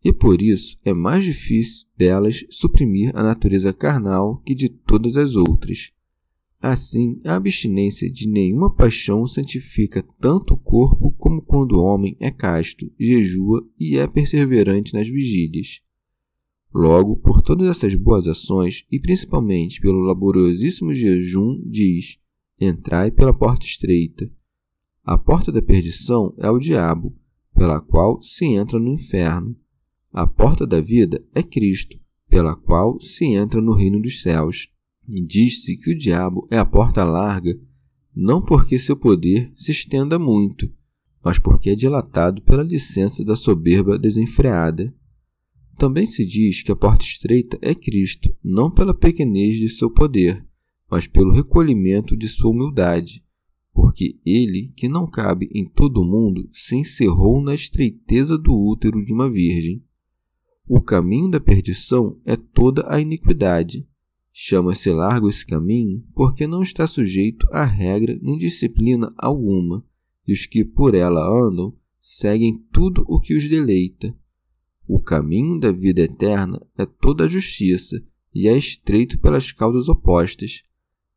E 0.03 0.11
por 0.11 0.41
isso 0.41 0.77
é 0.83 0.93
mais 0.93 1.23
difícil 1.23 1.87
delas 1.95 2.43
suprimir 2.49 3.15
a 3.15 3.23
natureza 3.23 3.71
carnal 3.71 4.35
que 4.39 4.53
de 4.53 4.67
todas 4.67 5.15
as 5.15 5.37
outras. 5.37 5.93
Assim, 6.59 7.21
a 7.23 7.35
abstinência 7.35 8.11
de 8.11 8.27
nenhuma 8.27 8.75
paixão 8.75 9.25
santifica 9.25 10.03
tanto 10.19 10.55
o 10.55 10.57
corpo 10.57 11.13
como 11.13 11.41
quando 11.41 11.77
o 11.77 11.83
homem 11.85 12.17
é 12.19 12.31
casto, 12.31 12.91
jejua 12.99 13.65
e 13.79 13.95
é 13.95 14.05
perseverante 14.07 14.93
nas 14.93 15.07
vigílias. 15.07 15.79
Logo, 16.73 17.17
por 17.17 17.41
todas 17.41 17.69
essas 17.69 17.93
boas 17.93 18.27
ações, 18.27 18.85
e 18.91 18.99
principalmente 18.99 19.79
pelo 19.79 19.99
laboriosíssimo 19.99 20.93
jejum, 20.93 21.61
diz: 21.65 22.17
Entrai 22.59 23.11
pela 23.11 23.33
porta 23.33 23.65
estreita. 23.65 24.29
A 25.03 25.17
porta 25.17 25.51
da 25.51 25.61
perdição 25.61 26.33
é 26.39 26.49
o 26.49 26.57
diabo, 26.57 27.15
pela 27.53 27.79
qual 27.79 28.21
se 28.21 28.45
entra 28.45 28.79
no 28.79 28.93
inferno. 28.93 29.55
A 30.11 30.25
porta 30.25 30.65
da 30.65 30.79
vida 30.79 31.23
é 31.35 31.43
Cristo, 31.43 31.99
pela 32.29 32.55
qual 32.55 32.99
se 32.99 33.25
entra 33.25 33.61
no 33.61 33.73
reino 33.73 34.01
dos 34.01 34.21
céus. 34.21 34.69
E 35.07 35.23
diz-se 35.23 35.75
que 35.77 35.91
o 35.91 35.97
diabo 35.97 36.47
é 36.49 36.57
a 36.57 36.65
porta 36.65 37.03
larga, 37.03 37.59
não 38.15 38.41
porque 38.41 38.79
seu 38.79 38.95
poder 38.95 39.51
se 39.55 39.71
estenda 39.71 40.17
muito, 40.17 40.71
mas 41.23 41.37
porque 41.37 41.71
é 41.71 41.75
dilatado 41.75 42.41
pela 42.41 42.63
licença 42.63 43.23
da 43.23 43.35
soberba 43.35 43.97
desenfreada. 43.97 44.93
Também 45.77 46.05
se 46.05 46.25
diz 46.25 46.61
que 46.61 46.71
a 46.71 46.75
porta 46.75 47.03
estreita 47.03 47.57
é 47.61 47.73
Cristo, 47.73 48.33
não 48.43 48.69
pela 48.69 48.93
pequenez 48.93 49.57
de 49.57 49.69
seu 49.69 49.89
poder, 49.89 50.45
mas 50.89 51.07
pelo 51.07 51.31
recolhimento 51.31 52.15
de 52.15 52.27
sua 52.27 52.51
humildade, 52.51 53.23
porque 53.73 54.19
ele, 54.25 54.71
que 54.75 54.87
não 54.87 55.07
cabe 55.07 55.49
em 55.53 55.65
todo 55.65 56.01
o 56.01 56.05
mundo, 56.05 56.47
se 56.53 56.75
encerrou 56.75 57.41
na 57.41 57.55
estreiteza 57.55 58.37
do 58.37 58.53
útero 58.53 59.03
de 59.03 59.11
uma 59.11 59.29
virgem. 59.29 59.83
O 60.67 60.79
caminho 60.79 61.29
da 61.29 61.39
perdição 61.39 62.19
é 62.23 62.35
toda 62.35 62.85
a 62.87 63.01
iniquidade, 63.01 63.87
Chama-se 64.35 64.89
largo 64.89 65.29
esse 65.29 65.45
caminho 65.45 66.03
porque 66.15 66.47
não 66.47 66.63
está 66.63 66.87
sujeito 66.87 67.47
a 67.51 67.63
regra 67.63 68.17
nem 68.19 68.35
disciplina 68.35 69.13
alguma, 69.15 69.85
e 70.27 70.33
os 70.33 70.47
que 70.47 70.65
por 70.65 70.95
ela 70.95 71.21
andam 71.23 71.71
seguem 72.01 72.57
tudo 72.71 73.05
o 73.07 73.19
que 73.19 73.35
os 73.35 73.47
deleita. 73.47 74.17
O 74.87 74.99
caminho 74.99 75.59
da 75.59 75.71
vida 75.71 76.01
eterna 76.01 76.61
é 76.77 76.85
toda 76.85 77.23
a 77.23 77.27
justiça 77.27 78.03
e 78.33 78.47
é 78.47 78.57
estreito 78.57 79.19
pelas 79.19 79.51
causas 79.51 79.87
opostas. 79.87 80.63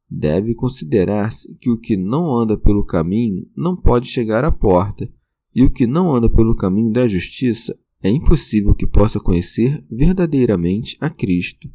Deve 0.09 0.55
considerar-se 0.55 1.53
que 1.59 1.71
o 1.71 1.79
que 1.79 1.97
não 1.97 2.33
anda 2.35 2.57
pelo 2.57 2.85
caminho 2.85 3.49
não 3.57 3.75
pode 3.75 4.07
chegar 4.07 4.45
à 4.45 4.53
porta, 4.53 5.11
e 5.55 5.65
o 5.65 5.71
que 5.71 5.87
não 5.87 6.15
anda 6.15 6.31
pelo 6.31 6.55
caminho 6.55 6.93
da 6.93 7.07
justiça 7.07 7.77
é 8.03 8.11
impossível 8.11 8.75
que 8.75 8.87
possa 8.87 9.19
conhecer 9.19 9.85
verdadeiramente 9.91 10.97
a 11.01 11.11
Cristo. 11.11 11.69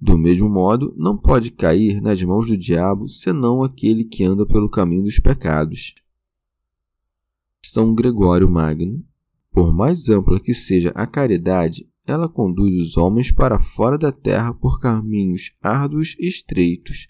Do 0.00 0.16
mesmo 0.16 0.48
modo, 0.48 0.94
não 0.96 1.16
pode 1.16 1.50
cair 1.50 2.00
nas 2.00 2.22
mãos 2.22 2.46
do 2.46 2.56
diabo 2.56 3.08
senão 3.08 3.64
aquele 3.64 4.04
que 4.04 4.22
anda 4.22 4.46
pelo 4.46 4.70
caminho 4.70 5.02
dos 5.02 5.18
pecados. 5.18 5.94
São 7.64 7.94
Gregório 7.94 8.48
Magno. 8.48 9.04
Por 9.58 9.74
mais 9.74 10.08
ampla 10.08 10.38
que 10.38 10.54
seja 10.54 10.90
a 10.90 11.04
caridade, 11.04 11.84
ela 12.06 12.28
conduz 12.28 12.76
os 12.76 12.96
homens 12.96 13.32
para 13.32 13.58
fora 13.58 13.98
da 13.98 14.12
terra 14.12 14.54
por 14.54 14.78
caminhos 14.78 15.50
árduos 15.60 16.14
e 16.16 16.28
estreitos. 16.28 17.08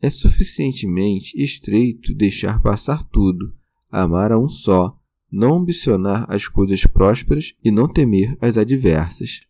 É 0.00 0.08
suficientemente 0.08 1.36
estreito 1.36 2.14
deixar 2.14 2.62
passar 2.62 3.04
tudo, 3.10 3.54
amar 3.90 4.32
a 4.32 4.38
um 4.38 4.48
só, 4.48 4.98
não 5.30 5.58
ambicionar 5.58 6.24
as 6.30 6.48
coisas 6.48 6.86
prósperas 6.86 7.52
e 7.62 7.70
não 7.70 7.86
temer 7.86 8.34
as 8.40 8.56
adversas. 8.56 9.42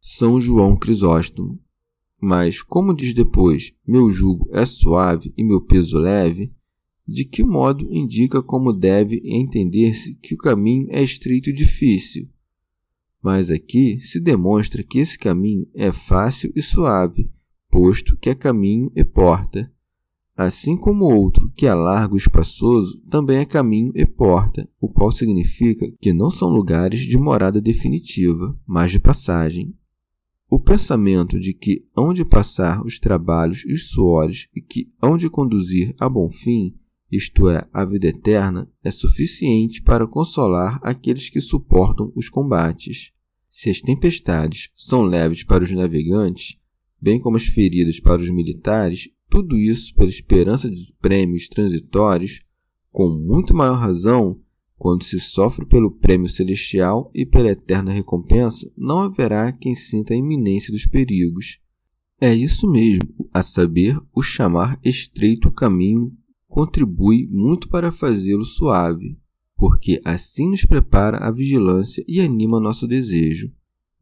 São 0.00 0.40
João 0.40 0.76
Crisóstomo. 0.76 1.60
Mas, 2.20 2.62
como 2.62 2.94
diz 2.94 3.12
depois, 3.12 3.74
meu 3.84 4.12
jugo 4.12 4.48
é 4.52 4.64
suave 4.64 5.34
e 5.36 5.42
meu 5.42 5.60
peso 5.60 5.98
leve, 5.98 6.54
de 7.08 7.24
que 7.24 7.42
modo 7.42 7.88
indica 7.90 8.42
como 8.42 8.70
deve 8.70 9.22
entender-se 9.24 10.14
que 10.16 10.34
o 10.34 10.38
caminho 10.38 10.86
é 10.90 11.02
estreito 11.02 11.48
e 11.48 11.54
difícil? 11.54 12.28
Mas 13.22 13.50
aqui 13.50 13.98
se 13.98 14.20
demonstra 14.20 14.82
que 14.82 14.98
esse 14.98 15.18
caminho 15.18 15.66
é 15.74 15.90
fácil 15.90 16.52
e 16.54 16.60
suave, 16.60 17.30
posto 17.70 18.14
que 18.18 18.28
é 18.28 18.34
caminho 18.34 18.92
e 18.94 19.04
porta. 19.04 19.72
Assim 20.36 20.76
como 20.76 21.06
outro, 21.06 21.50
que 21.56 21.66
é 21.66 21.74
largo 21.74 22.14
e 22.14 22.18
espaçoso, 22.18 23.00
também 23.10 23.38
é 23.38 23.44
caminho 23.44 23.90
e 23.94 24.06
porta, 24.06 24.68
o 24.78 24.86
qual 24.86 25.10
significa 25.10 25.90
que 26.00 26.12
não 26.12 26.30
são 26.30 26.48
lugares 26.48 27.00
de 27.00 27.18
morada 27.18 27.60
definitiva, 27.60 28.56
mas 28.66 28.92
de 28.92 29.00
passagem. 29.00 29.74
O 30.48 30.60
pensamento 30.60 31.40
de 31.40 31.52
que 31.52 31.84
hão 31.96 32.12
de 32.12 32.24
passar 32.24 32.84
os 32.84 32.98
trabalhos 32.98 33.64
e 33.66 33.72
os 33.72 33.88
suores 33.88 34.46
e 34.54 34.60
que 34.60 34.92
hão 35.02 35.16
de 35.16 35.28
conduzir 35.28 35.94
a 35.98 36.08
bom 36.08 36.30
fim, 36.30 36.77
isto 37.10 37.48
é, 37.48 37.66
a 37.72 37.84
vida 37.84 38.08
eterna, 38.08 38.70
é 38.84 38.90
suficiente 38.90 39.82
para 39.82 40.06
consolar 40.06 40.78
aqueles 40.82 41.30
que 41.30 41.40
suportam 41.40 42.12
os 42.14 42.28
combates. 42.28 43.12
Se 43.48 43.70
as 43.70 43.80
tempestades 43.80 44.70
são 44.74 45.02
leves 45.02 45.42
para 45.42 45.64
os 45.64 45.70
navegantes, 45.70 46.58
bem 47.00 47.18
como 47.18 47.36
as 47.36 47.46
feridas 47.46 47.98
para 47.98 48.20
os 48.20 48.28
militares, 48.28 49.08
tudo 49.28 49.56
isso 49.56 49.94
pela 49.94 50.08
esperança 50.08 50.70
de 50.70 50.92
prêmios 51.00 51.48
transitórios, 51.48 52.40
com 52.90 53.08
muito 53.08 53.54
maior 53.54 53.76
razão, 53.78 54.40
quando 54.76 55.02
se 55.02 55.18
sofre 55.18 55.66
pelo 55.66 55.90
prêmio 55.90 56.28
celestial 56.28 57.10
e 57.14 57.26
pela 57.26 57.50
eterna 57.50 57.90
recompensa, 57.90 58.70
não 58.76 59.00
haverá 59.00 59.50
quem 59.50 59.74
sinta 59.74 60.14
a 60.14 60.16
iminência 60.16 60.72
dos 60.72 60.86
perigos. 60.86 61.58
É 62.20 62.34
isso 62.34 62.70
mesmo, 62.70 63.08
a 63.32 63.42
saber, 63.42 63.98
o 64.14 64.22
chamar 64.22 64.78
estreito 64.84 65.50
caminho 65.50 66.12
contribui 66.48 67.28
muito 67.30 67.68
para 67.68 67.92
fazê-lo 67.92 68.44
suave, 68.44 69.18
porque 69.56 70.00
assim 70.04 70.50
nos 70.50 70.64
prepara 70.64 71.18
a 71.18 71.30
vigilância 71.30 72.04
e 72.08 72.20
anima 72.20 72.58
nosso 72.58 72.86
desejo. 72.86 73.52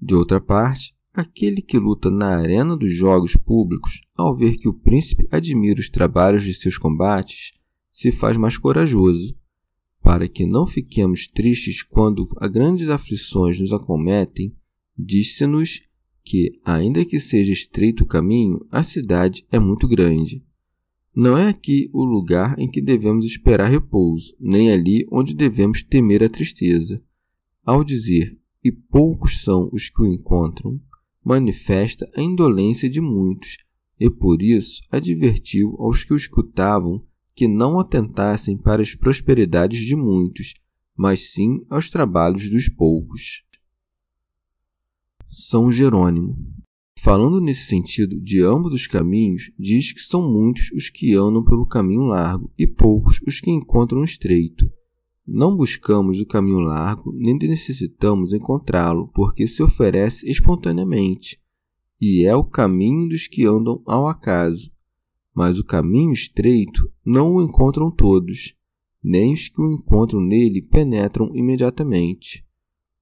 De 0.00 0.14
outra 0.14 0.40
parte, 0.40 0.94
aquele 1.12 1.60
que 1.60 1.78
luta 1.78 2.10
na 2.10 2.36
arena 2.36 2.76
dos 2.76 2.92
jogos 2.92 3.36
públicos, 3.36 4.00
ao 4.14 4.36
ver 4.36 4.56
que 4.56 4.68
o 4.68 4.74
príncipe 4.74 5.26
admira 5.30 5.80
os 5.80 5.88
trabalhos 5.88 6.44
de 6.44 6.54
seus 6.54 6.78
combates, 6.78 7.52
se 7.90 8.12
faz 8.12 8.36
mais 8.36 8.56
corajoso 8.56 9.34
para 10.06 10.28
que 10.28 10.46
não 10.46 10.68
fiquemos 10.68 11.26
tristes 11.26 11.82
quando 11.82 12.28
grandes 12.48 12.88
aflições 12.88 13.58
nos 13.58 13.72
acometem, 13.72 14.54
disse-nos 14.96 15.82
que, 16.22 16.60
ainda 16.64 17.04
que 17.04 17.18
seja 17.18 17.52
estreito 17.52 18.04
o 18.04 18.06
caminho, 18.06 18.64
a 18.70 18.84
cidade 18.84 19.44
é 19.50 19.58
muito 19.58 19.88
grande. 19.88 20.45
Não 21.16 21.34
é 21.34 21.48
aqui 21.48 21.88
o 21.94 22.04
lugar 22.04 22.58
em 22.58 22.70
que 22.70 22.82
devemos 22.82 23.24
esperar 23.24 23.70
repouso, 23.70 24.36
nem 24.38 24.70
ali 24.70 25.06
onde 25.10 25.34
devemos 25.34 25.82
temer 25.82 26.22
a 26.22 26.28
tristeza. 26.28 27.02
Ao 27.64 27.82
dizer, 27.82 28.38
e 28.62 28.70
poucos 28.70 29.40
são 29.40 29.70
os 29.72 29.88
que 29.88 30.02
o 30.02 30.06
encontram, 30.06 30.78
manifesta 31.24 32.06
a 32.14 32.20
indolência 32.20 32.90
de 32.90 33.00
muitos, 33.00 33.56
e 33.98 34.10
por 34.10 34.42
isso 34.42 34.82
advertiu 34.90 35.74
aos 35.78 36.04
que 36.04 36.12
o 36.12 36.16
escutavam 36.16 37.02
que 37.34 37.48
não 37.48 37.80
atentassem 37.80 38.58
para 38.58 38.82
as 38.82 38.94
prosperidades 38.94 39.86
de 39.86 39.96
muitos, 39.96 40.52
mas 40.94 41.32
sim 41.32 41.64
aos 41.70 41.88
trabalhos 41.88 42.50
dos 42.50 42.68
poucos. 42.68 43.42
São 45.30 45.72
Jerônimo. 45.72 46.36
Falando 46.98 47.40
nesse 47.40 47.66
sentido 47.66 48.20
de 48.20 48.42
ambos 48.42 48.72
os 48.72 48.86
caminhos, 48.86 49.50
diz 49.58 49.92
que 49.92 50.00
são 50.00 50.32
muitos 50.32 50.70
os 50.72 50.88
que 50.88 51.14
andam 51.14 51.44
pelo 51.44 51.66
caminho 51.66 52.02
largo 52.02 52.50
e 52.58 52.66
poucos 52.66 53.20
os 53.26 53.40
que 53.40 53.50
encontram 53.50 54.02
estreito. 54.02 54.70
Não 55.26 55.56
buscamos 55.56 56.20
o 56.20 56.26
caminho 56.26 56.60
largo, 56.60 57.12
nem 57.12 57.36
necessitamos 57.36 58.32
encontrá-lo, 58.32 59.08
porque 59.08 59.46
se 59.46 59.62
oferece 59.62 60.28
espontaneamente, 60.30 61.40
e 62.00 62.24
é 62.24 62.34
o 62.34 62.44
caminho 62.44 63.08
dos 63.08 63.26
que 63.26 63.44
andam 63.44 63.82
ao 63.84 64.06
acaso 64.06 64.70
mas 65.36 65.58
o 65.58 65.64
caminho 65.64 66.14
estreito 66.14 66.90
não 67.04 67.34
o 67.34 67.42
encontram 67.42 67.90
todos, 67.90 68.56
nem 69.04 69.34
os 69.34 69.48
que 69.48 69.60
o 69.60 69.70
encontram 69.70 70.18
nele 70.18 70.62
penetram 70.62 71.30
imediatamente. 71.36 72.42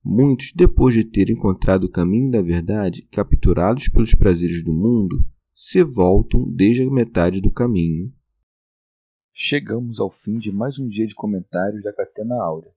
Muitos, 0.05 0.53
depois 0.55 0.95
de 0.95 1.03
terem 1.03 1.35
encontrado 1.35 1.85
o 1.85 1.91
caminho 1.91 2.31
da 2.31 2.43
verdade, 2.43 3.09
capturados 3.11 3.89
pelos 3.89 4.15
prazeres 4.15 4.63
do 4.63 4.71
mundo, 4.71 5.25
se 5.55 5.83
voltam 5.83 6.45
desde 6.53 6.83
a 6.83 6.91
metade 6.91 7.41
do 7.41 7.51
caminho. 7.51 8.13
Chegamos 9.33 9.99
ao 9.99 10.11
fim 10.11 10.39
de 10.39 10.53
mais 10.53 10.79
um 10.79 10.87
dia 10.87 11.07
de 11.07 11.15
comentários 11.15 11.83
da 11.83 11.91
Catena 11.91 12.35
Áurea. 12.35 12.71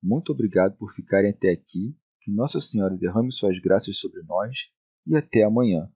Muito 0.00 0.30
obrigado 0.30 0.76
por 0.76 0.94
ficarem 0.94 1.32
até 1.32 1.50
aqui, 1.50 1.96
que 2.20 2.30
Nossa 2.30 2.60
Senhora 2.60 2.96
derrame 2.96 3.32
suas 3.32 3.58
graças 3.58 3.98
sobre 3.98 4.22
nós 4.22 4.56
e 5.04 5.16
até 5.16 5.42
amanhã. 5.42 5.90